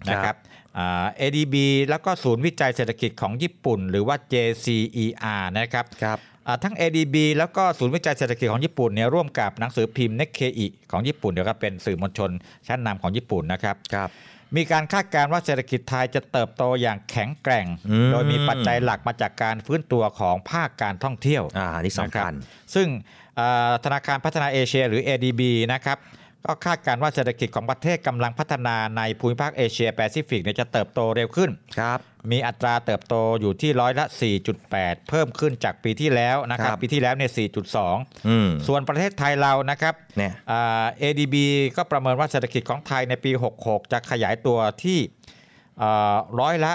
[0.10, 0.36] นะครับ
[0.78, 1.56] อ่า ADB
[1.90, 6.31] แล้วก็ศูนย์วิจัยเศรษฐกิจของญี่ปุ่น หรือว่า JCER นะครับครับอ่า
[6.64, 12.32] ทั้ง ADB แล้วก็ศูนย์วิจัยเศรษฐกิจของญี่ปุ่นเนี่ยร่วมกับหนังสือพิมพ์ Nikkei ของญี่ปุ่นเดี๋ยวก็เป็นสื่อมวลชน
[12.68, 14.10] ชั้นนำของญี่ปุ่นนะครับครับ
[14.56, 22.88] มีการคาดการณ์ว่าเศรษฐกิจไทยจะเติบโตอย่างแข็งแกร่งอืมโดยมีปัจจัยหลักมาจากการฟื้นตัวของภาคการท่องเที่ยวอ่าอันนี้สำคัญนะครับซึ่ง
[23.36, 25.42] เอ่อธนาคารพัฒนาเอเชียหรือ ADB
[25.74, 25.98] นะครับ
[26.46, 32.00] ก็คาดการณ์ว่าเศรษฐกิจของประเทศกำลังพัฒนาในภูมิภาคเอเชียแปซิฟิกเนี่ยจะเติบโตเร็วขึ้นครับ
[32.32, 34.06] มีอัตราเติบโตอยู่ที่ร้อยละ
[34.58, 37.32] 4.8 เพิ่มขึ้นจากปีที่แล้วนะครับครับปีที่แล้วเนี่ย
[38.28, 41.36] อืม4.2 ส่วนประเทศไทยเรานะครับเนี่ยอ่า ADB
[41.78, 43.32] ก็ประเมินว่าเศรษฐกิจของไทยในปี
[43.62, 45.00] 66 จะขยายตัวที่
[45.80, 46.74] เอ่อร้อยละ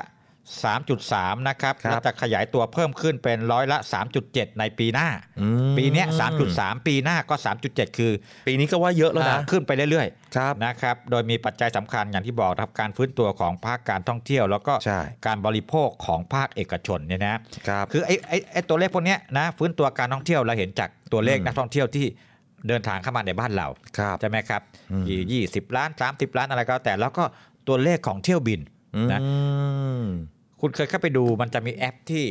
[0.64, 3.78] 3.3 นะครับครับและจะขยายตัวเพิ่มขึ้นเป็นร้อยละ
[4.18, 5.08] 3.7 ในปีหน้า
[5.40, 6.06] อืมปีเนี้ย
[6.46, 7.34] 3.3 ปีหน้าก็
[7.66, 8.12] 3.7 คือ
[8.46, 22.06] ปีนี้ก็ว่าเยอะแล้วนะอ่าขึ้นไปเรื่อยครับๆนะครับ โดยมีปัจจัยสำคัญอย่างที่บอกนะครับการฟื้นตัวของภาคการท่องเที่ยว แล้วก็ใช่การบริโภคของภาคเอกชนเนี่ยนะครับคือไอ้ไอ้ไอ้ตัวเลขพวกเนี้ยนะฟื้นตัวการท่องเที่ยวเราเห็นจากตัวเลขอืมนักท่องเที่ยวที่
[22.68, 23.68] เดินทางเข้ามาในบ้านเรา
[23.98, 27.24] ครับใช่ไหมครับอืมยี่ยี่สิบล้านสามสิบล้านอะไรก็แล้วแต่แล้วก็
[27.68, 28.60] ตัวเลขของเที่ยวบิน
[29.12, 29.30] นะอื
[30.04, 30.06] ม
[30.66, 32.24] คุณเคยเข้าไปดูมันจะมีแอปที่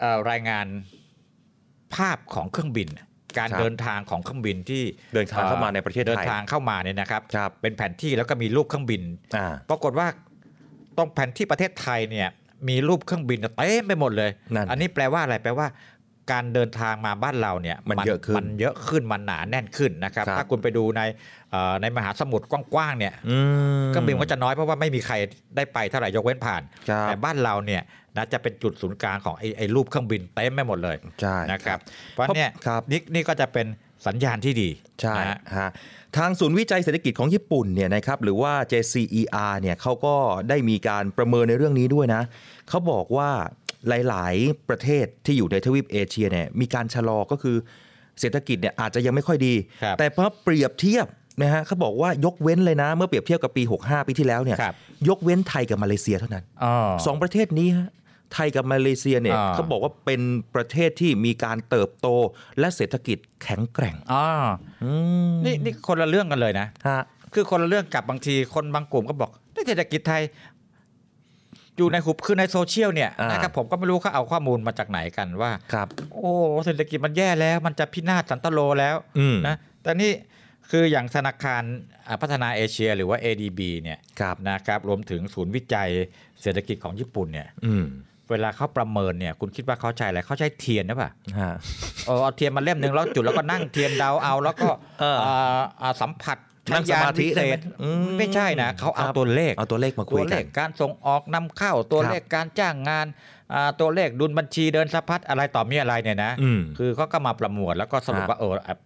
[0.00, 0.66] เอ่อรายงาน
[1.94, 2.88] ภาพของเครื่องบิน
[3.38, 4.82] การครับเดินทางของเครื่องบินที่
[5.14, 9.02] เดินทางเข้ามาในประเทศไทยเดินทางเข้ามาเนี่ยนะครับครับเป็นแผนที่แล้วก็มีรูปเครื่องบิน
[9.36, 10.06] อ่าปรากฏว่า
[10.96, 12.28] ตรงแผนที่ประเทศไทยเนี่ย
[12.68, 15.66] มีรูปเครื่องบินเต็มไปหมดเลยนั่นอันนี้แปลว่าอะไรแปลว่า
[16.32, 21.00] การเดินทางมาบ้านเราเนี่ยมันเยอะขึ้นมันเยอะขึ้นมันหนาแน่นขึ้นนะครับครับถ้าคุณไปดูใน
[21.50, 23.38] เอ่อในมหาสมุทรกว้างๆเนี่ยอื
[23.80, 25.14] มเครื่องบินก็จะน้อยเพราะว่าไม่มีใคร
[25.56, 27.82] ได้ไปเท่าไหร่ยกเว้นผ่านครับแต่บ้านเราเนี่ย
[28.16, 31.78] นะจะเป็นจุดศูนย์กลางของไอ้ไอ้รูปเครื่องบินเต็มไปหมดเลยใช่นะครับ
[32.12, 33.66] เพราะเนี่ยครับนี่นี่ก็จะเป็น
[34.06, 34.68] สัญญาณที่ดี
[35.00, 35.70] ใช่นะฮะฮะ
[36.16, 40.14] ทางศูนย์วิจัยเศรษฐกิจของญี่ปุ่นเนี่ยนะครับหรือว่า JCER เนี่ยเขาก็
[40.48, 42.22] ได้มีการประเมินในเรื่องนี้ด้วยนะ
[42.68, 43.30] เขาบอกว่า
[43.88, 47.56] หลาย ๆ ประเทศที่อยู่ในทวีปเอเชียเนี่ยมีการชะลอก็คือ
[48.20, 51.06] เศรษฐกิจเนี่ยอาจจะยังไม่ค่อยดีครับแต่พอเปรียบเทียบ
[51.42, 54.74] นะฮะเขาบอกว่ายกเว้นเลยนะ เมื่อเปรียบเทียบกับปี 65 ปีที่แล้วเนี่ยครับ
[55.08, 56.74] ยกเว้นไทยกับมาเลเซียเท่านั้นอ๋อ
[57.06, 57.88] สองประเทศนี้ฮะ
[58.34, 60.20] ไทยกับมาเลเซียเนี่ยอ่าเขาบอกว่าเป็น
[60.54, 62.08] ประเทศที่มีการเติบโต
[62.58, 64.26] และเศรษฐกิจแข็งแกร่งอ๋อ
[64.84, 64.92] อื
[65.30, 67.02] มนี่นี่คนละเรื่องกันเลยนะฮะ
[67.34, 69.30] คือคนละเรื่องกับบางทีคนบางกลุ่มก็บอก
[69.66, 70.22] เศรษฐกิจไทย
[71.76, 75.88] อยู่ในหุบคือในโซเชียลเนี่ยอ่านนะครับผมก็ไม่รู้เขาเอาข้อมูลมาจากไหนกันว่าครับ
[76.20, 76.32] โอ้
[76.64, 80.12] เศรษฐกิจมันแย่แล้วมันจะพินาศสันตโลแล้วอืมนะแต่นี่
[80.70, 81.62] คืออย่างธนาคาร
[82.06, 85.88] อ่าพัฒนาเอเชีย หรือว่า ADB เนี่ยครับนะครับรวมถึงศูนย์วิจัย
[86.42, 87.86] เศรษฐกิจของญี่ปุ่นเนี่ยอืม
[88.30, 91.10] เวลาเขาประเมินเนี่ยคุณคิดว่าเขาใช้อะไรเขาใช้เทียนนะป่ะ
[91.40, 91.52] ฮะ
[92.06, 94.68] เออเอาเทียนมาเล่มหนึ่งแล้วจุดแล้วก็นั่งเทียนเดาเอา แล้วก็
[95.00, 96.38] เออาอ่าสัมผัส
[96.72, 103.06] นั่งสมาธิใช้ยนวิเศได้ไหมษอืมไม่ใช่นะเขาเอาครับตัวเลขเอาตัวเลขมาคุยตัวกันเลขการส่งออกนำเข้าตัวครับเลขการจ้างงาน
[103.54, 108.76] อ่าตัวเลขดุลบัญชีเดินสะพัดอะไรต่อมีอะไรเนี่ยนะอืมคือเขาก็มาประมวลแล้วก็สรุปครับว่าเอออะ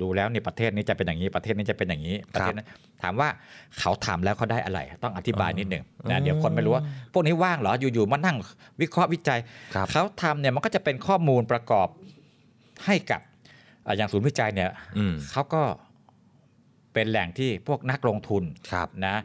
[0.00, 2.66] ดูแล้วนี่ประเทศนี้จะเป็นอย่างนี้ประเทศนี้จะเป็นอย่างนี้ประเทศนั้น
[3.02, 3.28] ถามว่า
[3.80, 6.82] เขาทำแล้วเขาได้อะไร ต้องอธิบายนิดหนึ่งนะเดี๋ยวคนไม่รู้ว่า
[7.12, 8.36] พวกนี้ว่างเหรออยู่ๆมานั่ง
[8.80, 9.38] วิเคราะห์วิจัย
[9.74, 11.88] ครับเขาทำเนี่ยมันก็จะเป็นข้อมูลประกอบ
[12.86, 13.20] ให้กับ
[13.86, 15.62] อะอย่างศูนย์วิจัยเนี่ยอืมเขาก็
[16.98, 18.42] เป็นแหล่งที่พวกนักลงทุน
[18.72, 19.16] ครับนะ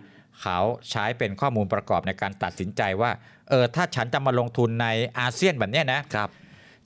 [0.41, 0.59] เขา
[0.89, 3.11] ใช้เป็นข้อมูลประกอบในการตัดสินใจว่า
[3.49, 4.87] เออถ้าฉันจะมาลงทุนใน
[5.19, 6.29] อาเซียนแบบเนี้ยนะครับ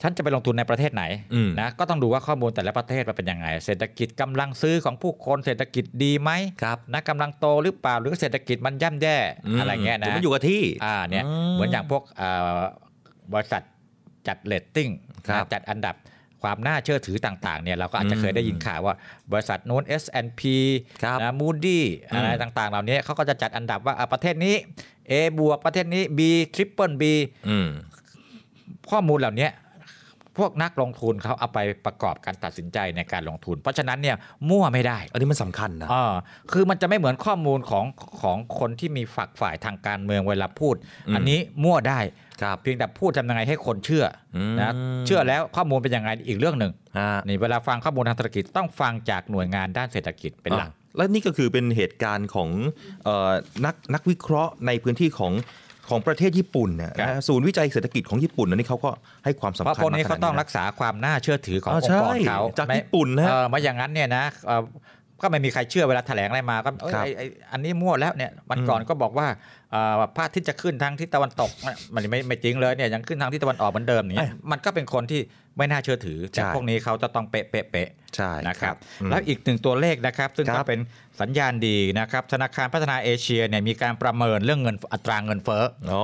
[0.01, 6.31] ฉันจะไปลงทุนในประเทศไหนอืมนะก็ต้องดูว่าข้อมูลแต่ละประเทศมันเป็นยังไง เศรษฐกิจกำลังซื้อของผู้คนเศรษฐกิจดีไหม
[6.61, 9.17] ครับนะกำลังโตหรือเปล่าหรือเศรษฐกิจมันย่ำแย่
[9.59, 12.59] อะไรเงี้ยผมนะมันอยู่กับที่อ่าเนี่ยอืมเหมือนอย่างพวกอ่า
[13.33, 13.61] บริษัท
[14.27, 14.89] จัดเลตติ้ง
[15.27, 15.95] ครับจัดอันดับ
[16.41, 18.95] ความน่าเชื่อถือต่างๆเนี่ยเราก็อาจจะเคยได้ยินข่าวว่า
[19.31, 20.41] บริษัทนู้น S&P
[21.03, 21.79] ครับนะ Moody
[22.11, 24.55] อืมอะไรต่างๆ เหล่านี้เขาก็จะจัดอันดับว่าอะประเทศนี้
[25.11, 26.19] A บวกประเทศนี้ B
[26.55, 27.03] Triple B
[27.49, 27.67] อืม
[28.91, 29.47] ข้อมูลเหล่านี้
[30.39, 34.15] พวกนักลงทุนเขาเอาไปประกอบการตัดสินใจในการลงทุน เพราะฉะนั้นเนี่ย
[34.49, 36.13] มั่วไม่ได้ อันนี้มันสำคัญนะอ่า
[36.51, 37.85] คือมันจะไม่เหมือนข้อมูลของ
[38.21, 40.75] ของคนที่มีฝักฝ่ายทางการเมืองเวลาพูด
[41.07, 41.99] อืมอันนี้มั่วได้
[42.41, 44.73] ครับเพียงแต่พูดทำยังไงให้คนเชื่ออมนะ
[45.05, 52.49] เชื่อแล้วข้อมูลเป็นยังไงอีกเรื่องหนึ่งฮะนี่เวลาฟังข้อมูลทางเศรษฐกิจต้องฟังจากหน่วยงานด้านเศรษฐกิจเป็นหลักอะและนี่ก็คือเป็นเหตุการณ์ของ
[53.03, 53.31] เอ่อ
[53.65, 55.33] นักนักวิเคราะห์ในพื้นที่ของ
[55.89, 58.91] ของประเทศญี่ปุ่นเนี่ยครับนะศูนย์วิจัยเศรษฐกิจของญี่ปุ่นอันนี้เขาก็
[59.25, 64.63] ให้ความสำเพราะคัญพวกนี้มเขาต้องขนดรักษาความน่าเชื่อถือของอ่าองค์กรใช่เขาจากไม่ญี่ปุ่นนะเออไม่อย่างนั้นเนี่ยนะเอ่อ
[65.21, 69.27] ก็ไม่มีใครเชื่อเวลาแถลงอะไรมาก็เอ้ยครับไอ้ไอ้อันนี้มั่วแล้วเนี่ยวันอืมก่อนก็บอกว่า
[69.71, 71.51] เอ่อพระอาทิตย์จะขึ้นทางทิศตะวันตก
[71.93, 75.21] มันไม่ไม่จริงเลยเนี่ยยังขึ้นทางทิศตะวันออกเหมือนเดิมอย่างนี้มันก็เป็นคนที่
[75.57, 80.79] ไม่น่าเชื่อถือแต่ใช่พวกนี้เขาจะต้องเป๊ะเป๊ะเป๊ะใช่นะครับอืมแล้วอีกหนึ่งตัวเลขนะครับ ซึ่งคก็รับเป็น
[81.21, 86.03] สัญญาณดีนะครับ ธนาคารพัฒนาเอเชียเนี่ยมีการประเมินเรื่องเงินอัตราเงินเฟ้ออ๋อ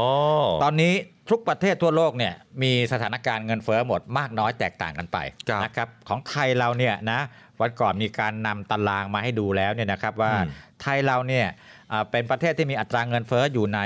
[0.64, 0.93] ตอนนี้
[1.30, 2.34] ทุกประเทศทั่วโลกเนี่ย
[2.64, 5.18] มีสถานการณ์เงินเฟ้อหมดมากน้อยแตกต่างกันไป
[5.49, 7.20] ครับนะครับของไทยเราเนี่ยนะ
[7.64, 10.51] วันก่อนมีการนำตารางมาให้ดูแล้วเนี่ยนะครับว่าอืม
[10.82, 11.47] ไทยเราเนี่ย
[11.91, 13.80] อ่าเป็นประเทศที่มีอัตราเงินเฟ้ออยู่ใน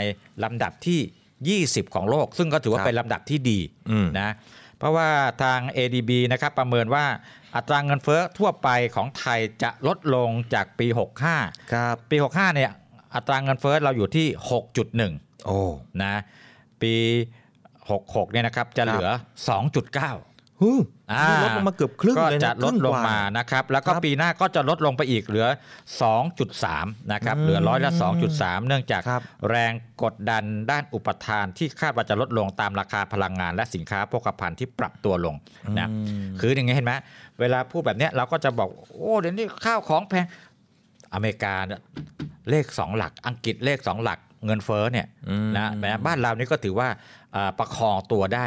[0.43, 3.59] ลำดับที่ 20 ของโลก ซึ่งก็ถือว่าเป็นลำดับที่ดี
[3.91, 4.29] อืมนะ
[4.77, 5.09] เพราะว่า
[5.43, 7.05] ทาง ADB นะครับประเมินว่า
[7.55, 10.87] อัตราเงินเฟ้อทั่วไปของไทยจะลดลงจากปี
[11.29, 12.71] 65ครับปี 65เนี่ย
[13.15, 14.27] อัตราเงินเฟ้อเราอยู่ที่
[14.87, 15.61] 6.1โอ้
[16.03, 16.15] นะ
[16.81, 16.93] ปี
[17.63, 19.09] 66เนี่ยนะครับจะเหลือ
[19.85, 20.79] 2.9ฮึอ่า
[21.43, 25.47] ลดลงมาเกือบครึ่งก็เลยนะจะลดลงมาครึ่กว่นะครับ แล้วก็ครับปีหน้าก็จะลดลงไปอีกเหลือ
[26.29, 27.91] 2.3 นะครับอืมเหลือร้อยละ
[28.29, 29.71] 2.3 เนื่องจากครับแรง
[30.03, 35.35] กดดันด้านอุปทานที่คาดว่าจะลดลงตามราคาพลังงาน และสินค้าโภคภัณฑ์ที่ปรับตัวลง
[35.79, 36.93] นะอืมคืออย่างงี้เห็นไหม
[37.39, 40.25] เวลาพูดแบบเนี้ยเราก็จะบอกโอ้เดี๋ยวนี้ข้าวของแพง
[41.13, 41.81] อเมริกาเนี่ย
[42.49, 46.89] เลขสองหลัก อังกฤษเลขสองหลักเงินเฟ้อเนี่ยอืมนะแม้บ้านเรานี่ก็ถือว่า
[47.35, 48.45] อ่าประคองตัวได้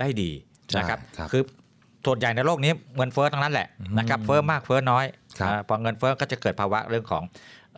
[0.00, 0.30] ได้ดี
[0.70, 1.42] ใช่นะครับครับคือ
[2.06, 5.04] ส่วนใหญ่ในโลกนี้เงินเฟ้อทั้งนั้นแหละนะครับเฟ้อมากเฟ้อน้อย
[5.38, 7.24] ครับอ่าพอเงินเฟ้อก็จะเกิดภาวะเรื่องของ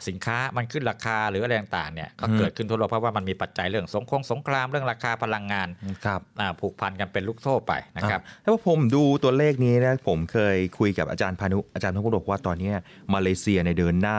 [0.08, 5.68] สินค้ามันขึ้นราคาหรืออะไรต่างๆเนี่ยก็อืมเกิดขึ้นทั่วโลกเพราะว่ามันมีปัจจัยเรื่องสงครามสงครามเรื่องราคาพลังงาน
[6.04, 12.76] ครับอ่าผูกพันกันเป็นลูกโซ่ไปนะครับอะแล้วผมดูตัวเลขนี้นะผมเคยคุยกับอาจารย์พานุอาจารย์พานุบอกว่าตอนเนี้ย
[13.14, 14.18] มาเลเซียในยเดินหน้า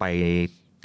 [0.00, 0.04] ไป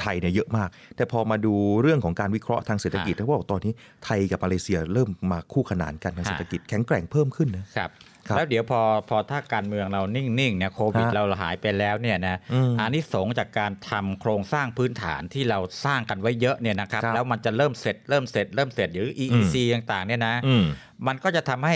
[0.02, 3.74] ไทยเนี่ยเยอะมาก แต่พอมาดูเรื่องของการวิเคราะห์ทางเศรษฐกิจฮะเขาบอกตอนนี้
[4.06, 20.66] ไทยกับมาเลเซียเริ่มมาคู่ขนานกันทางฮะเศรษฐกิจแข็งแกร่งเพิ่มขึ้นนะครับครับ แล้วเดี๋ยวพอพอถ้าการเมืองเรานิ่งๆเนี่ยโควิดฮะเราหายไปแล้วเนี่ยนะอืมอันนี้สงส์จากการทำโครงสร้างพื้นฐานที่เราสร้างกันไว้เยอะเนี่ยนะครับครับ แล้วมันจะเริ่มเสร็จเริ่มเสร็จเริ่มเสร็จหรือ EEC ต่างๆเนี่ยนะอืม
[21.08, 21.76] มันก็จะทำให้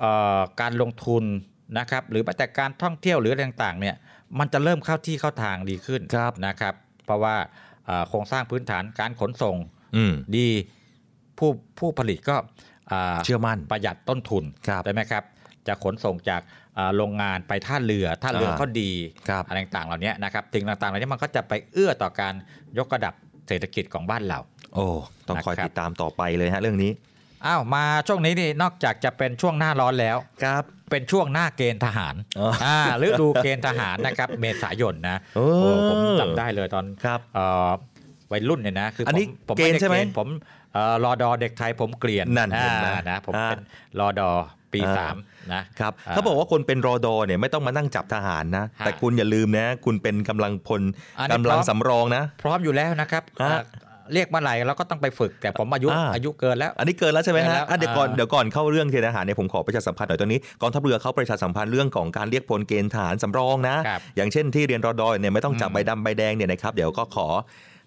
[0.00, 1.24] เอ่อการลงทุน
[1.78, 3.96] นะครับหรือแม้แต่การท่องเที่ยวหรืออะไรต่างๆเนี่ย
[4.38, 6.74] มันจะเริ่มเข้าที่เข้าทางดีขึ้นครับนะครับ
[7.04, 7.36] เพราะว่า
[7.86, 9.56] เอ่อโครงสร้างพื้นฐานการขนส่ง
[9.96, 10.48] อืมดี
[11.38, 12.36] ผู้ผู้ผลิตก็
[12.92, 15.22] อ่าเชื่อมั่นประหยัดต้นทุนครับใช่ไหมครับ
[15.68, 16.40] จะขนส่งจาก
[16.78, 18.90] อ่าโรงงานไปท่าเรือท่าเรืออ่าก็ดี
[19.28, 22.34] ครับอะไรต่างๆเหล่านี้นะครับสิ่งต่างๆเหล่านี้มันก็จะไปเอื้อต่อการ
[22.78, 23.14] ยกระดับ
[23.48, 24.38] เศรษฐกิจของบ้านเรา
[24.74, 24.86] โอ้
[25.28, 26.90] ต้องคอยนะครับติดตามต่อไปเลยฮะเรื่องนี้
[27.46, 37.70] อ้าวมาช่วงนี้นี่นอกจากจะเป็นช่วงหน้าร้อนแล้วครับเป็นช่วงหน้าเกณฑ์ทหารอ๋ออ่อ่าฤดูเกณฑ์ทหารนะครับเมษายนนะโอ้โอ้ผมจำได้เลยตอนครับเอ่อ
[38.32, 40.28] วัยรุ่นเนี่ยนะคืออนนี้ผมผมเกณฑ์ด้ใช่ไหมณฑ์ผม
[40.72, 43.62] เอ่อรอดอเด็กไทยผมเกลียนนั่นเห็นไหมอ่านะผมอ่าเป็น
[44.00, 44.30] รอดอ
[44.74, 45.16] ปีอ่าสาม
[45.52, 50.82] นะครับเขาบอกว่าคนเป็นรอดอเนี่ยไม่ต้องมานั่งจับทหารนะฮะแต่คุณอย่าลืมนะ คุณเป็นกำลังพล
[51.18, 53.62] อันนี้กำลังพร้อมสำรองนะ พร้อมอยู่แล้วนะครับฮะเอ่อ
[54.12, 67.26] เรียกเมื่อไหร่เราก็ต้องไปฝึกแต่ผมอายุอ่าอายุเกินแล้ว อันนี้เกินแล้วใช่ไหมเกินฮะแล้วอะเดี๋ยวก่อนอ่าเดี๋ยวก่อนเข้าเรื่องเกณฑ์ทหารเนี่ยผมขอประชาสัมพันธ์หน่อยตอนนี้กองทัพเรือเขาประชาสัมพันธ์เรื่องของการเรียกพลเกณฑ์ทหารสำรองนะครับอย่างเช่นที่เรียนรอดอเนี่ยไม่ต้องจับอืมใบดำใบแดงเนี่ยนะครับเดี๋ยวก็ขอ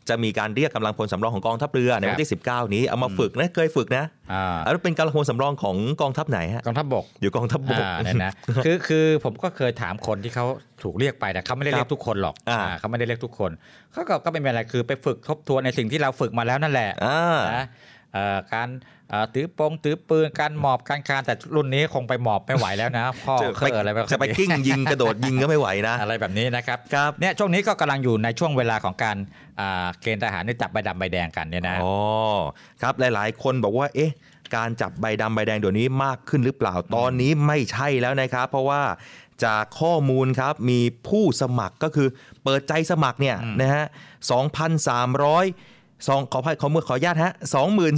[0.10, 4.04] จะมีการเรียกกำลังพลสำรองของกองทัพเรือในวันที่ 19 นี้เอามาฝึกนะเคยฝึกนะ
[4.34, 8.32] อ่าแล้วเป็นกำลังพลสำรองของกองทัพไหนฮะกองทัพบกอยู่กองทัพบกอ่าเนี่ยนะ
[8.66, 10.46] คือคือผมก็เคยถามคนที่เขา
[10.84, 13.52] ถูกเรียกไปแต่เขาไม่ได้ครับเรียกทุกคนหรอกอ่าอ่าเขาไม่ได้เรียกทุกคน
[13.92, 17.66] เขาก็ก็ไม่เป็นไรคือไปฝึกทบทวนในสิ่งที่เราฝึกมาแล้วนั่นแหละอ่านะ
[18.14, 18.70] เอ่อการ
[19.10, 29.18] เอ่อถือปงถือปืนการหมอบการคานแต่รุ่นนี้คงไปหมอบไม่ไหวแล้วนะพ่อจะเคไปยอะไรแบบจะไปกิ้งยิงกระโดดยิงก็ไม่ไหวนะ อะไรแบบนี้นะครับครับเนี่ยช่วงนี้ก็กำลังอยู่ในช่วงเวลาของการ
[29.60, 31.94] อ่าเกณฑ์ทหารที่จับใบดำใบแดงกันเนี่ยนะอ๋อ
[32.82, 34.12] ครับหลาย ๆ คนบอกว่าเอ๊ะ
[34.56, 38.82] การจับใบดำใบแดงเดี๋ยวนี้มากขึ้นหรือเปล่าตอนนี้ไม่ใช่แล้วนะครับ เพราะว่า
[39.46, 42.08] จากข้อมูลครับมีผู้สมัครก็คือ
[42.44, 43.86] เปิดใจสมัครเนี่ยอืมนะฮะ
[44.32, 45.77] 2,300
[46.08, 47.34] สองขออภัยขอมือขออนุญาตฮะ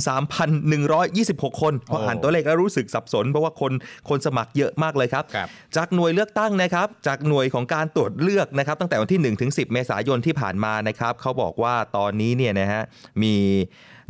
[0.08, 3.72] 23,126คนพออ่านตัวเลขแล้วรู้สึกสับสน เพราะว่าคน
[4.10, 12.82] คนสมัครเยอะมากเลยครับครับ จากหน่วยเลือกตั้งนะครับ จากหน่วยของการตรวจเลือกนะครับ ตั้งแต่วันที่1ถึง10เมษายนที่ผ่านมานะครับเขาบอกว่าตอนนี้เนี่ยนะฮะ
[13.24, 13.36] มี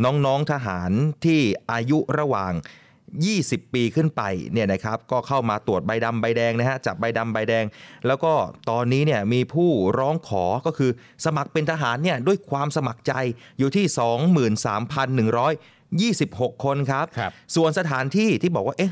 [0.05, 0.91] น้องๆทหาร
[1.25, 1.39] ที่
[1.71, 2.53] อายุระหว่าง
[3.37, 4.21] 20 ปีขึ้นไป
[4.53, 7.65] เนี่ยนะครับก็เข้ามาตรวจใบดำใบแดงนะฮะจับใบดำใบแดง
[8.07, 8.33] แล้วก็
[8.69, 10.91] ตอนนี้เนี่ยมีผู้ร้องขอก็คือ
[11.25, 13.13] สมัครเป็นทหารเนี่ยด้วยความสมัครใจ
[13.59, 13.85] อยู่ที่
[16.29, 18.91] 23,126 คนครับครับส่วนสถานที่ที่บอกว่า เอ๊ะ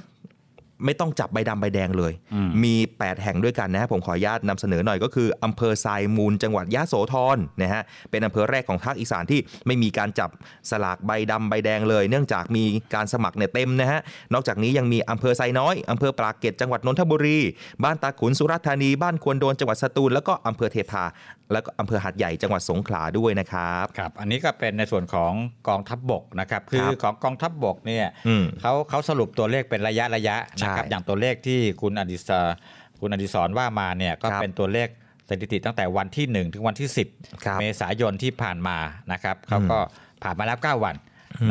[0.86, 10.30] ไม่ต้องจับใบดำใบแดงเลยอืมมี 8 แห่งด้วยกันนะฮะผมขออนุญาตนำเสนอหน่อยก็คืออำเภอทรายมูล จังหวัดยะโสธรนะฮะเป็นอำเภอแรกของภาคอีสานที่ไม่มีการจับ
[10.70, 12.64] สลากใบดำใบแดงเลย เนื่องจากมี
[12.94, 14.00] การสมัครเนี่ยเต็มนะฮะ
[14.34, 17.40] นอกจากนี้ยังมีอำเภอไซน้อยอำเภอปราเกร็ดจังหวัดนนทบุรี
[17.84, 21.04] บ้านตาขุนสุราษฎร์ธานีบ้านควนโดนจังหวัดสตูลแล้วก็อำเภอเทพา
[21.52, 25.34] แล้วก็อำเภอหาดใหญ่จังหวัดสงขลาด้วยนะครับครับ อันนี้ก็เป็นในส่วนของ
[25.68, 32.48] กองทัพบบกนะครับ คือครับของกองทัพบบกเนี่ยอืมเขาเขาสรุปตัวเลขเป็นระยะระยะนะครับใช่อย่างตัวเลขที่คุณอดิศร
[33.02, 34.88] คุณอดิศรว่ามาเนี่ยก็ครับเป็นตัวเลข
[35.30, 36.88] สถิติตั้งแต่วันที่ 1 ถึงวันที่
[37.46, 38.78] ครับ10 เมษายนที่ผ่านมา
[39.12, 39.80] นะครับเขาก็
[40.24, 40.96] ผ่านมาแล้ว 9 วัน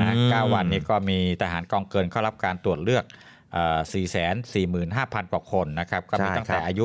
[0.01, 4.17] นะอืม9วันนี้ก็มีทหารกองเกินเข้ารับการตรวจเลือก 4 4 5
[4.55, 6.85] 0 0 0 กว่าคนนะครับ ก็มีใช่ตั้งครัแต่บอายุ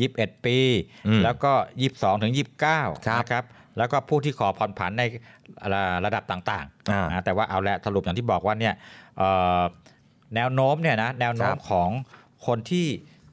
[0.00, 0.58] 21 ปี
[1.06, 1.52] อืมแล้วก็
[1.88, 2.62] 22 ถึง 29
[3.06, 3.44] ครับนะครับ
[3.78, 5.02] แล้วก็ผู้ที่ขอผ่อนผันใน
[5.72, 8.74] ระระดับต่างอ่าๆนะแต่ว่าเอาละสรุปอย่างที่บอกว่าเนี่ย
[9.18, 9.28] เอ่
[9.58, 9.62] อ
[10.34, 11.90] แนวโน้มเนี่ยนะแนวโน้คมรับของ
[12.46, 12.86] คนที่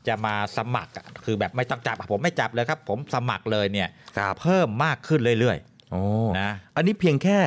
[0.07, 5.57] จะมาสมัครอะคือแบบไม่ต้องจับอะผมไม่จับเลยครับ ผมสมัครเลยเนี่ยครับเพิ่มมากขึ้นเรื่อย
[5.91, 7.39] โอ้ๆนะอันนี้เพียงแค่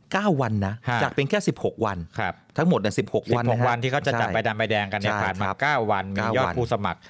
[0.00, 5.56] 9 วันนะฮะจากเพียงแค่ 16 วันครับทั้งหมดเนี่ย16 วันนะ16ฮะวันที่เขาจะจับช่ใบดำใบแดงกันเนี่ยใช่ผ่านมาครับ
[5.86, 7.00] 9วันมี9ยอดวันผู้สมัคร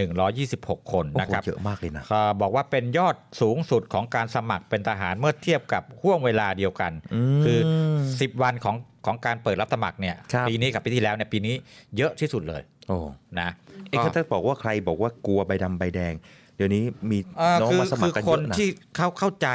[0.00, 6.92] 23,126 คนโอ้นะโหครับเยอะมากเลยนะก็บอกว่าเป็นยอดสูงสุดของการสมัครเป็นทหารเมื่อเทียบกับห่วงเวลาเดียวกัน
[7.38, 7.58] มคือ
[8.00, 8.76] 10 วันของ
[9.06, 11.54] ของการเปิดรับสมัครเนี่ยครับปีนี้กับปีที่แล้วเนี่ยปีนี้
[11.96, 12.98] เยอะที่สุดเลยโอ้
[13.40, 13.48] นะ
[13.88, 16.14] เอ๊ะถ้าบอกว่าใครบอกว่ากลัวใบดำใบแดง
[16.56, 19.48] เดี๋ยวนี้มีเอ่อน้องคือมาสมัคืคอรกันคเยนอะนะที่เขาเข้าใจ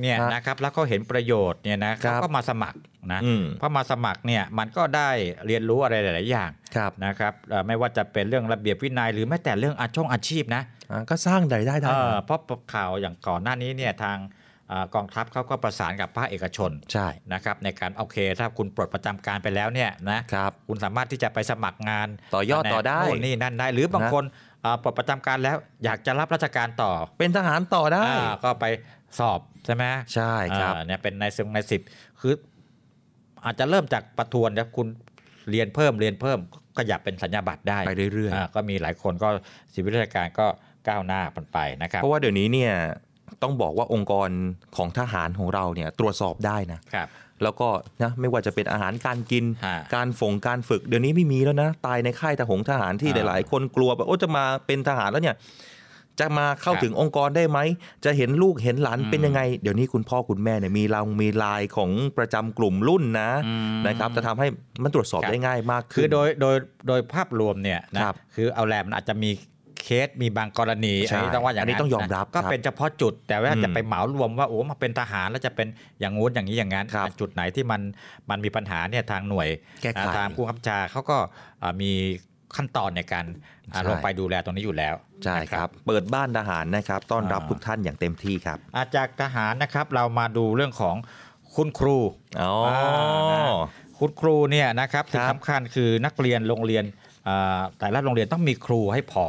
[0.00, 2.78] เนี่ยฮะนะครับแล้วก็เห็นประโยชน์เนี่ยนะครัเขาบก็มาสมัคร
[3.12, 5.10] นะอืมเพราะมาสมัครเนี่ยมันก็ได้
[5.46, 12.40] เรียนรู้อะไรหลาย ๆ อย่างครับนะครับเอ่อไม่ว่าจะเป็นเรื่องระเบียบวินัย หรือแม้แต่เรื่องอาช่องอาชีพนะอ่าก็สร้างรายได้ได้เออนะเพราะ
[12.74, 14.18] ข่าวอย่างก่อนหน้านี้เนี่ยทาง
[14.68, 24.24] เอ่อกองทัพเขาก็ประสานกับภาคเอกชนใช่นะครับในการโอเค ถ้าคุณปลดประจำการไปแล้วเนี่ยนะครับคุณสามารถที่จะไปสมัครงานต่อยอดต่อได้โน่นนี่นั่นได้หรือบางนะคน
[24.62, 28.66] เอ่อปลดประจำการแล้วอยากจะรับราชการต่อ เป็นทหารต่อได้อ่าก็ไป
[29.18, 29.84] สอบใช่ไหม
[30.14, 31.80] ใช่ครับอ่าเนี่ยเป็นในซึ่งในสิบ
[32.20, 32.34] คือ
[33.44, 34.86] อาจจะเริ่มจากประทวนแล้วคุณ
[35.50, 36.38] เรียนเพิ่มเรียนเพิ่ม
[36.76, 39.28] ก็อยากเป็นสัญญาบัตรได้ไปเรื่อยๆาก็มีหลายคนก็
[39.74, 40.46] ชีวิตราชการก็
[40.88, 42.72] ก้าวหน้ากันไปนะครับเพราะว่าเดี๋ยวนี้เนี่ย
[43.42, 44.30] ต้องบอกว่าองค์กร
[44.76, 47.08] ของทหารของเราเนี่ยตรวจสอบได้นะครับ
[47.42, 47.68] แล้วก็
[48.02, 55.36] นะไม่ว่าจะเป็นอาหารการกินฮะการฝงการฝึก เดี๋ยวนี้ไม่มีแล้วนะ ตายในค่ายทหงทหารที่อ่าหลาย ๆ คนกลัวแบบโอ้จะมาเป็นทหารแล้วเนี่ย
[56.20, 57.58] จะมาเข้าถึงองค์กรได้ไหม
[58.04, 63.30] จะเห็นลูกเห็นหลานเป็นยังไง เดี๋ยวนี้คุณพ่อคุณแม่เนี่ยมีเรามีไลน์ของประจำกลุ่มรุ่นนะ
[63.86, 64.48] นะครับจะทำให้
[64.82, 66.56] มันตรวจสอบครับได้ง่ายมากคืขึ้อนโดยโดย
[66.88, 69.30] โดยภาพรวมเนี่ยนะครับคือเอาแลมันอาจจะมี
[69.82, 75.68] เคสมีบางกรณีใช่อันนี้ต้องว่าอย่างอันนี้ต้องยอมรับนะก็ครับเป็นเฉพาะจุด แต่ว่าอืมจะไปเหมารวมว่าโอ้มาเป็นทหารแล้วจะเป็น
[76.00, 77.80] อย่างงู้นอย่างนี้อย่างนั้นครับจุดไหนที่มัน
[78.30, 79.48] มันมีปัญหาเนี่ยทางหน่วย
[79.82, 81.16] แก้ไขอ่าทางผู้ขับชาเขาก็
[81.62, 81.92] อ่ามี
[82.56, 83.26] ขั้นตอนในการ
[83.72, 84.94] อ่าใช่ลงไปดูแลตรงนี้อยู่แล้ว
[85.24, 90.96] ใช่นะครับ เปิดบ้านทหารนะครับต้อนรับอ่าทุกท่านอย่างเต็มที่ครับ อาจากทหารนะครับเรามาดูเรื่องของ
[91.54, 91.98] คุณครู
[92.40, 92.76] อ๋ออา
[93.32, 93.40] นะ
[93.98, 96.84] คุณครูเนี่ยนะครับครับที่สำคัญคือนักเรียนโรงเรียน
[97.28, 99.26] อ่าแต่ละโรงเรียนต้องมีครูให้พอ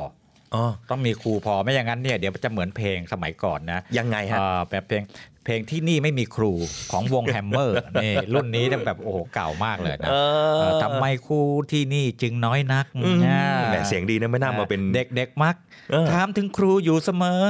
[0.56, 5.04] อ๋อต้องมีครูพอไม่อย่างนั้นเนี่ยเดี๋ยวมันจะเหมือนเพลงสมัยก่อนนะยังไงฮะเอ่อแบบเพลง
[5.46, 6.54] เพลงที่นี่ไม่มีครู
[6.92, 10.16] ของวงแฮมเมอร์นี่รุ่นนี้เนี่ยแบบโอ้โหเก่ามากเลยนะเอ
[10.54, 15.56] อเอ่อทำไมครูที่นี่จึงน้อยนักอืมอ่าแหมเสียงดีนะไม่น่ามาเป็นเด็กเด็กๆมัก
[15.92, 17.42] เออถามถึงครูอยู่เสมอ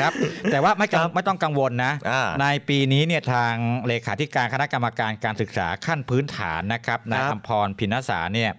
[0.00, 0.12] ครับ
[0.52, 3.54] แต่ว่าไม่กังไม่ต้องกังวลนะอ่าในปีนี้เนี่ยทาง
[3.86, 8.52] เลขาธิการคณะกรรมการการศึกษาขั้นพื้นฐานนะครับนายครับอมพรพินสาเนี่ย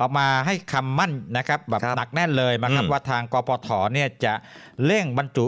[0.00, 4.34] ออกมาให้คำมั่นนะครับแบบครับหนักแน่นเลยนะครับอืมว่าทางกปทเนี่ยจะ
[4.84, 5.46] เร่งบรรจุ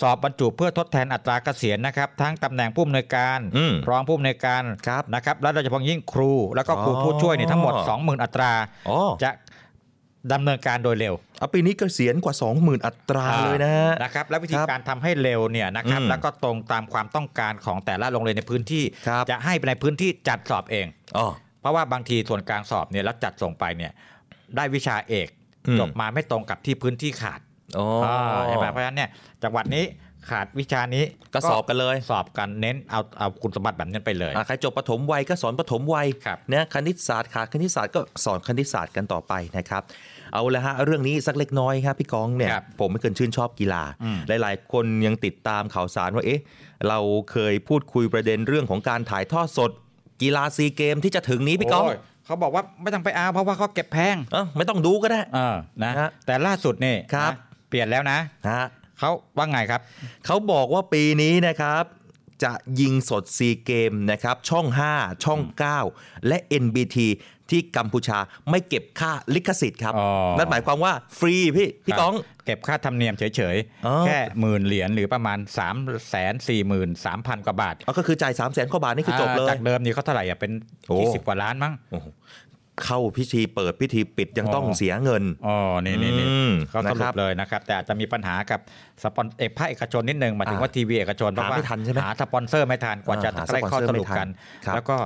[0.00, 8.52] สอบบรรจุเพื่อทดแทนอัตราเกษียณนะครับทั้งตำแหน่งผู้อำนวยการอืมรองผู้อำนวยการครับนะครับและโดยเฉพาะยิ่งครู แล้วก็ครูอ๋อผู้ช่วยเนี่ยทั้งหมด 20,000 อัตรา
[8.88, 9.30] อ๋อจะ
[10.32, 21.26] ดำเนินการโดยเร็วเอาปีนี้เกษียณกว่า 20,000 อัตราเลยนะฮะนะครับและวิธีครับการทำให้เร็วเนี่ยนะครับอืมแล้วก็ตรงตามความต้องการของแต่ละโรงเรียนในพื้นที่ครับจะให้ในพื้นที่จัดสอบเองอ๋อ
[21.60, 23.92] เพราะว่าบางทีส่วนกลางสอบเนี่ยแล้วจัดส่งไปเนี่ย
[24.56, 25.28] ได้วิชาเอก
[25.68, 27.45] อืมจบมาไม่ตรงกับที่พื้นที่ขาดอ๋อา
[28.48, 29.10] ใช่ไหมเพราะฉะนั้นเนี่ย
[29.42, 29.84] จังหวัดนี้
[30.30, 31.04] ขาดวิชานี้
[31.34, 39.82] ก็สอบกันเลย สอบกันเน้นเอาเอาคุณสมบัติแบบนี้ไปเลยอะใครจบปฐมวัยก็สอนปฐมวัยครับนะคณิตศาสตร์ขาดคณิตศาสตร์ก็สอนคณิตศาสตร์กันต่อไปนะครับ
[40.32, 46.40] เอาละฮะเรื่องนี้สักเล็กน้อยครับพี่กองเนี่ยครับผมไม่เคยชื่นชอบกีฬาอืมหลาย ๆ คนยังติดตามข่าวสารว่าเอ๊ะ
[46.88, 46.98] เรา
[47.30, 49.70] เคยพูดคุยประเด็นเรื่องของการถ่ายทอดสด
[50.22, 57.45] กีฬาซีเกมที่จะถึงนี้พี่กองโยเขาบอกว่าไม่ต้องไปเอาเพราะว่าเขาเก็บแพงเออไม่ต้องดูก็ได้เออนะฮะแต่ล่าสุดนี่ครับนะเป
[57.76, 58.18] ลี่ยนแล้วนะ
[58.48, 58.64] ฮะ
[58.98, 59.80] เขาว่าไงครับ
[60.26, 61.84] เขาบอกว่าปีนี้นะครับ
[62.44, 64.66] จะยิงสดซีเกมนะครับ ช่อง
[64.96, 65.40] 5 ช่อง
[65.84, 66.98] 9 และ NBT
[67.50, 68.18] ที่กัมพูชา
[68.50, 70.08] ไม่เก็บค่าลิขสิทธิ์ครับอ๋อ
[70.38, 72.14] นั่นหมายความว่าฟรีพี่พี่ก้อง
[72.44, 73.56] เก็บค่าธรรมเนียมเฉย
[73.86, 80.52] อ๋อๆแค่หมื่นเหรียญหรือประมาณ 3 4 3 0 0 0 กว่าบาทเอาก็คือจ่าย 3 0 0แสนกว่าบาทนี่คือจบเลยาจากเดิมนี่เขาเท่าไหร่อะเป็น
[80.88, 82.06] โอ้20 กว่าล้านมั้งโอ้โห
[82.84, 88.60] เข้าพิธีเปิดพิธีปิดยังต้องอ๋อเสียเงินอ๋อนี่นี่นี่อืมเขาสนะครุรัปบเลยนะครับ แต่อาจจะมีปัญหากับ
[89.02, 94.28] สปอนเอกภาคเอกชนนิดนึงหมายถึงว่าทีวีเอกชนเพราะหาว่าไม่ทันใช่ไหมหาสปอนเซอร์ไม่ทันกว่าจะอ่าหาได้ข้อสปอนเซอร์สรุปไม่ทันกัน
[94.66, 94.96] ครับแล้วก็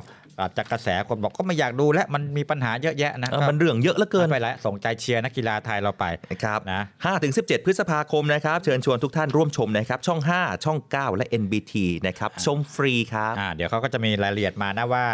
[0.41, 11.74] อาจจะกระแสคนบอกก็ไม่อยากดูและมันมีปัญหาเยอะแยะนะเออมันเรื่องเยอะเหลือเกินไม่ไปแล้วส่งใจเชียร์นักกีฬาไทยเราไปนะครับนะ5ถึง17พฤษภาคมนะครับ เชิญชวนทุกท่านร่วมชมนะครับ ช่อง 5 ช่อง 9 และ NBT
[12.07, 15.05] นะครับชมฟรีครับอ่าเดี๋ยวเขาก็จะมีรายละเอียดมานะว่า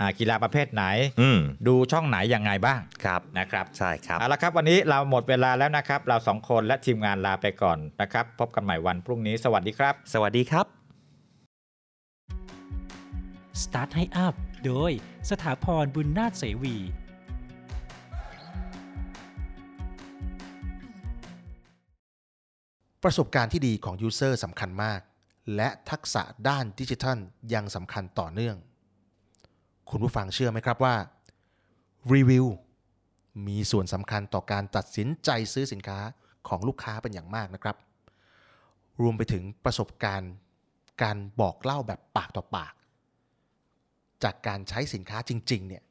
[0.00, 0.84] อ่ากีฬาประเภทไหน
[1.20, 10.79] อืมดูช่องไหนยังไงบ้างครับนะครับใช่ครับเอาละครับวันนี้เราหมดเวลาแล้วนะครับ เราสองคนและทีมงานลาไปก่อนนะครับ พบกันใหม่วันพรุ่งนี้สวัสดีครับ สวัสดีครับ
[13.62, 14.34] Start ให้อัพ
[14.66, 14.90] โดย
[15.30, 16.76] สถาพรบุญนาถเสวี
[23.02, 25.00] ประสบการณ์ที่ดีของยูเซอร์สำคัญมาก
[25.56, 27.18] และทักษะด้านดิจิทัล
[27.54, 28.56] ยังสำคัญต่อเนื่อง
[29.90, 30.96] คุณผู้ฟังเชื่อไหมครับว่า
[32.14, 32.46] รีวิว
[33.46, 35.98] มีส่วนสำคัญต่อการตัดสินใจซื้อสินค้า
[36.48, 37.76] ของลูกค้าเป็นอย่างมากนะครับ
[39.00, 40.32] รวมไปถึงประสบการณ์
[41.02, 42.72] การบอกเล่าแบบปากต่อปาก
[44.24, 45.82] จากการใช้สินค้าจริง ๆ เนี่ย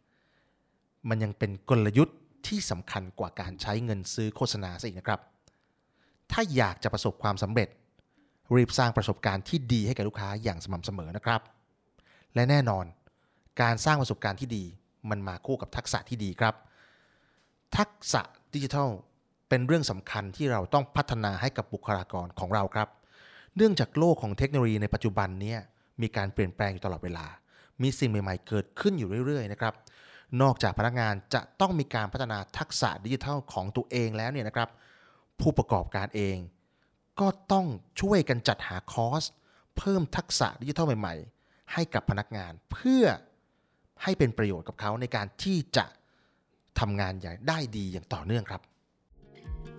[1.09, 2.17] มันยังเป็นกลยุทธ์
[2.47, 5.21] ที่สำคัญกว่าการใช้เงินซื้อโฆษณาซะอีกนะครับ
[6.31, 7.69] ถ้าอยากจะประสบความสำเร็จ
[8.55, 11.41] รีบสร้างประสบการณ์ที่ดีให้กับลูกค้าอย่างสม่ำเสมอนะครับ
[12.35, 12.85] และแน่นอน
[13.61, 14.63] การสร้างประสบการณ์ที่ดี
[15.09, 16.55] มันมาคู่กับทักษะที่ดีครับ
[17.77, 18.21] ทักษะ
[18.53, 18.89] ดิจิทัล
[19.49, 22.87] เป็นเรื่องสำคัญที่เราต้องพัฒนาให้กับบุคลากรของเราครับ
[23.55, 25.55] เนื่องจากโลกของเทคโนโลยีในปัจจุบันนี้
[26.01, 27.25] มีการเปลี่ยนแปลงอยู่ตลอดเวลา
[27.81, 29.73] มีสิ่งใหม่ๆ เกิดขึ้นอยู่เรื่อยๆนะครับ
[30.41, 34.69] นอกจากพนักงานจะต้องมีการพัฒนาทักษะดิจิทัลของตัวเองแล้วเนี่ยนะครับ
[35.39, 36.37] ผู้ประกอบการเอง
[37.19, 37.65] ก็ต้อง
[38.01, 39.23] ช่วยกันจัดหาคอร์ส
[39.77, 43.03] เพิ่มทักษะดิจิทัลใหม่ ๆ ให้กับพนักงานเพื่อ
[44.03, 45.85] ให้เป็นประโยชน์กับเขาในการที่จะ
[46.79, 48.61] ทำงานอย่างได้ดีอย่างต่อเนื่องครับ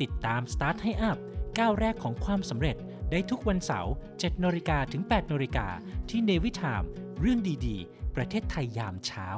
[0.01, 1.19] ติดตาม Start ให้อัพ
[1.59, 2.77] ก้าวแรกของความสำเร็จ
[3.11, 5.67] ได้ทุกวันเสาร์7นาฬิกาถึง8นาฬิกา
[6.11, 6.83] ที่เนวิทาม
[7.21, 9.29] เรื่องดีๆ ประเทศไทยยามเช้า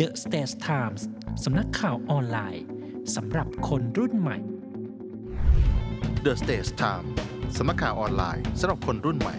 [0.00, 1.02] The States Times
[1.44, 2.64] สำนักข่าวออนไลน์
[3.16, 4.38] สำหรับคนรุ่นใหม่
[6.24, 7.06] The Stage Time
[7.56, 9.36] สำนักข่าวออนไลน์สำหรับคนรุ่นใหม่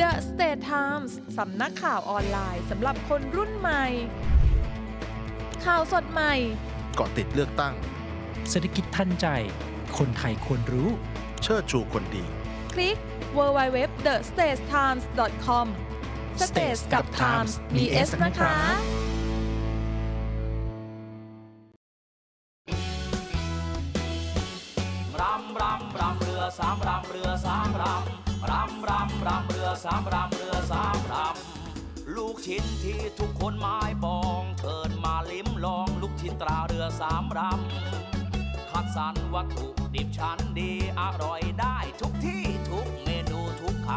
[0.00, 3.84] The State Times สำนักข่าวออนไลน์สำหรับคนรุ่นใหม่
[5.64, 6.34] ข่าวสดใหม่
[7.00, 7.74] เกาะติดเลือกตั้ง
[8.50, 9.26] เศรษฐกิจทันใจ
[9.98, 10.88] คนไทยควรรู้
[11.42, 12.24] เชิดชูคนดี
[12.72, 12.96] คลิก
[13.36, 15.66] www.thestagetimes.com
[16.46, 18.54] Stage กับ Times มี S นะคะ
[25.20, 43.90] รำรำรำเรือสามรำเรือสามรำรำรำรำเรือสามรำเรือสามรำลูกชิ้นที่ทุกคนหมายปองเชิญมาลิ้ม ลองลูกชิ้นตราเรือสามรำ คัดสรรวัตถุดิบชั้นดีอร่อยได้ทุกที่ทุกเมนูทุกค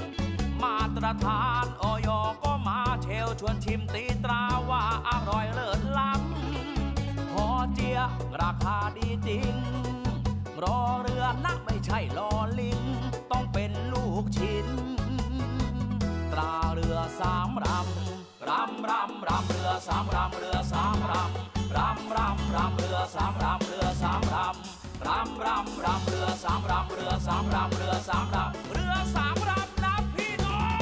[0.00, 2.08] ำ มาตรฐานออย
[2.44, 7.98] ก็มาเชลชวนชิมตีตราว่าอร่อยเลิศล้ำหอเจีย
[8.40, 9.54] ราคาดีจริง
[10.62, 12.30] รอเรือนะไม่ใช่ลอ
[12.60, 12.80] ลิง
[13.30, 14.68] ต้องเป็นลูกชิ้น
[16.32, 30.76] ตราเรือสามรำ รำรำรำเรือสามรำเรือสามรำรำรำรำเรือสามรำเรือสามรำรำรำรำเรือสามรำเรือสามรำเรือสามรำเรือสามรำนะพี่น้อง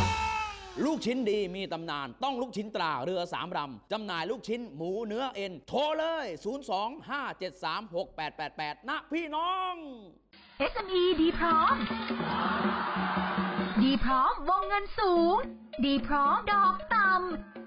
[0.84, 6.26] ลูกชิ้นดีมีตำนานต้องลูกชิ้นตราเรือสามรำจำหน่ายลูกชิ้นหมูเนื้อเอ็นโทรเลย
[7.56, 9.74] 025736888 นะพี่น้อง
[10.72, 11.74] SME ดีพร้อม
[13.82, 15.36] ดีพร้อมวงเงินสูง
[15.84, 17.53] ดีพร้อมดอกต่ำ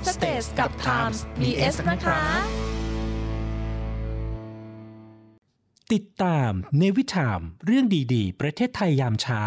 [0.00, 2.20] www.thestagetimes.com Stage กับ Times มี S นะคะ
[5.92, 9.42] ติดตามเนวิทามเรื่องดีๆ ประเทศไทยยามเช้า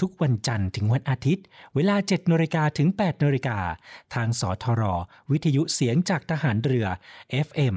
[0.00, 1.44] ทุกวันจันทร์ถึงวันอาทิตย์
[1.74, 3.58] เวลา 7นาฬิกาถึง8นาฬิกา
[4.14, 4.82] ทางสทร
[5.30, 6.86] วิทยุเสียงจากทหารเรือ
[7.46, 7.74] FM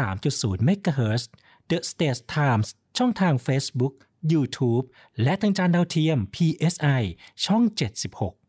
[0.00, 1.22] 93.0 MHz
[1.70, 3.94] The States Times ช่องทาง Facebook
[4.32, 4.84] YouTube
[5.22, 7.02] และทางจานดาวเทียม PSI
[7.44, 8.41] ช่อง 76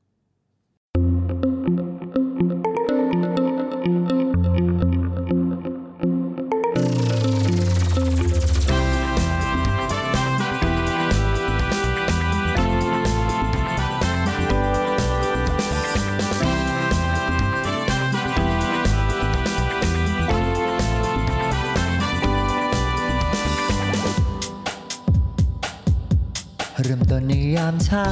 [27.56, 28.08] ยามเช้า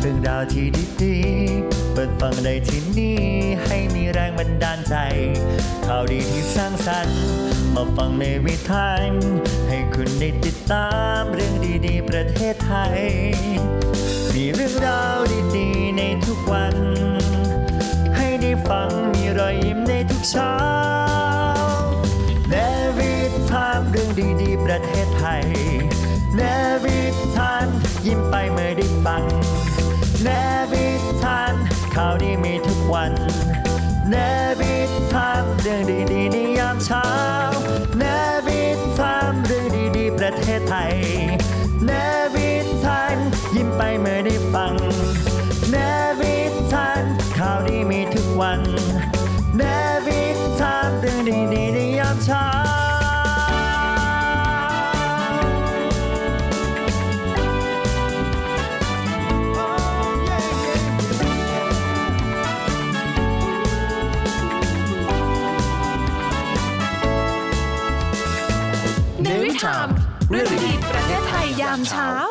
[0.00, 0.66] เรื่องราวที่
[1.02, 3.20] ดีๆ เปิดฟังได้ที่นี่
[3.64, 4.96] ให้มีแรงบันดาลใจ
[5.86, 7.22] ข่าวดีที่สร้างสรรค์
[7.74, 8.88] มาฟังในวิถี
[9.68, 11.54] ให้คุณได้ติดตามเรื่อง
[11.86, 12.98] ดีๆ ประเทศไทย
[14.34, 15.18] มีเรื่องราว
[15.56, 16.76] ดีๆ ในทุกวัน
[18.16, 20.54] ให้ได้ฟังมีรอยยิ้มในทุกเช้า
[22.50, 22.54] เน
[22.98, 23.14] วิ
[23.50, 24.10] ทามเรื่อง
[24.42, 25.44] ดีๆ ประเทศไทย
[26.36, 26.40] เน
[26.84, 26.98] วิ
[27.36, 27.66] ทาน
[28.06, 29.22] ยิ้มไปเมื่อได้ฟัง
[30.22, 30.28] เน
[30.72, 30.86] บิ
[31.22, 31.54] ทัน
[31.94, 33.12] ข่าวดีมีทุกวัน
[34.08, 34.14] เน
[34.60, 34.74] บิ
[35.12, 35.82] ทันเรื่อง
[36.12, 37.27] ดีๆในยามเช้า
[71.86, 72.27] เ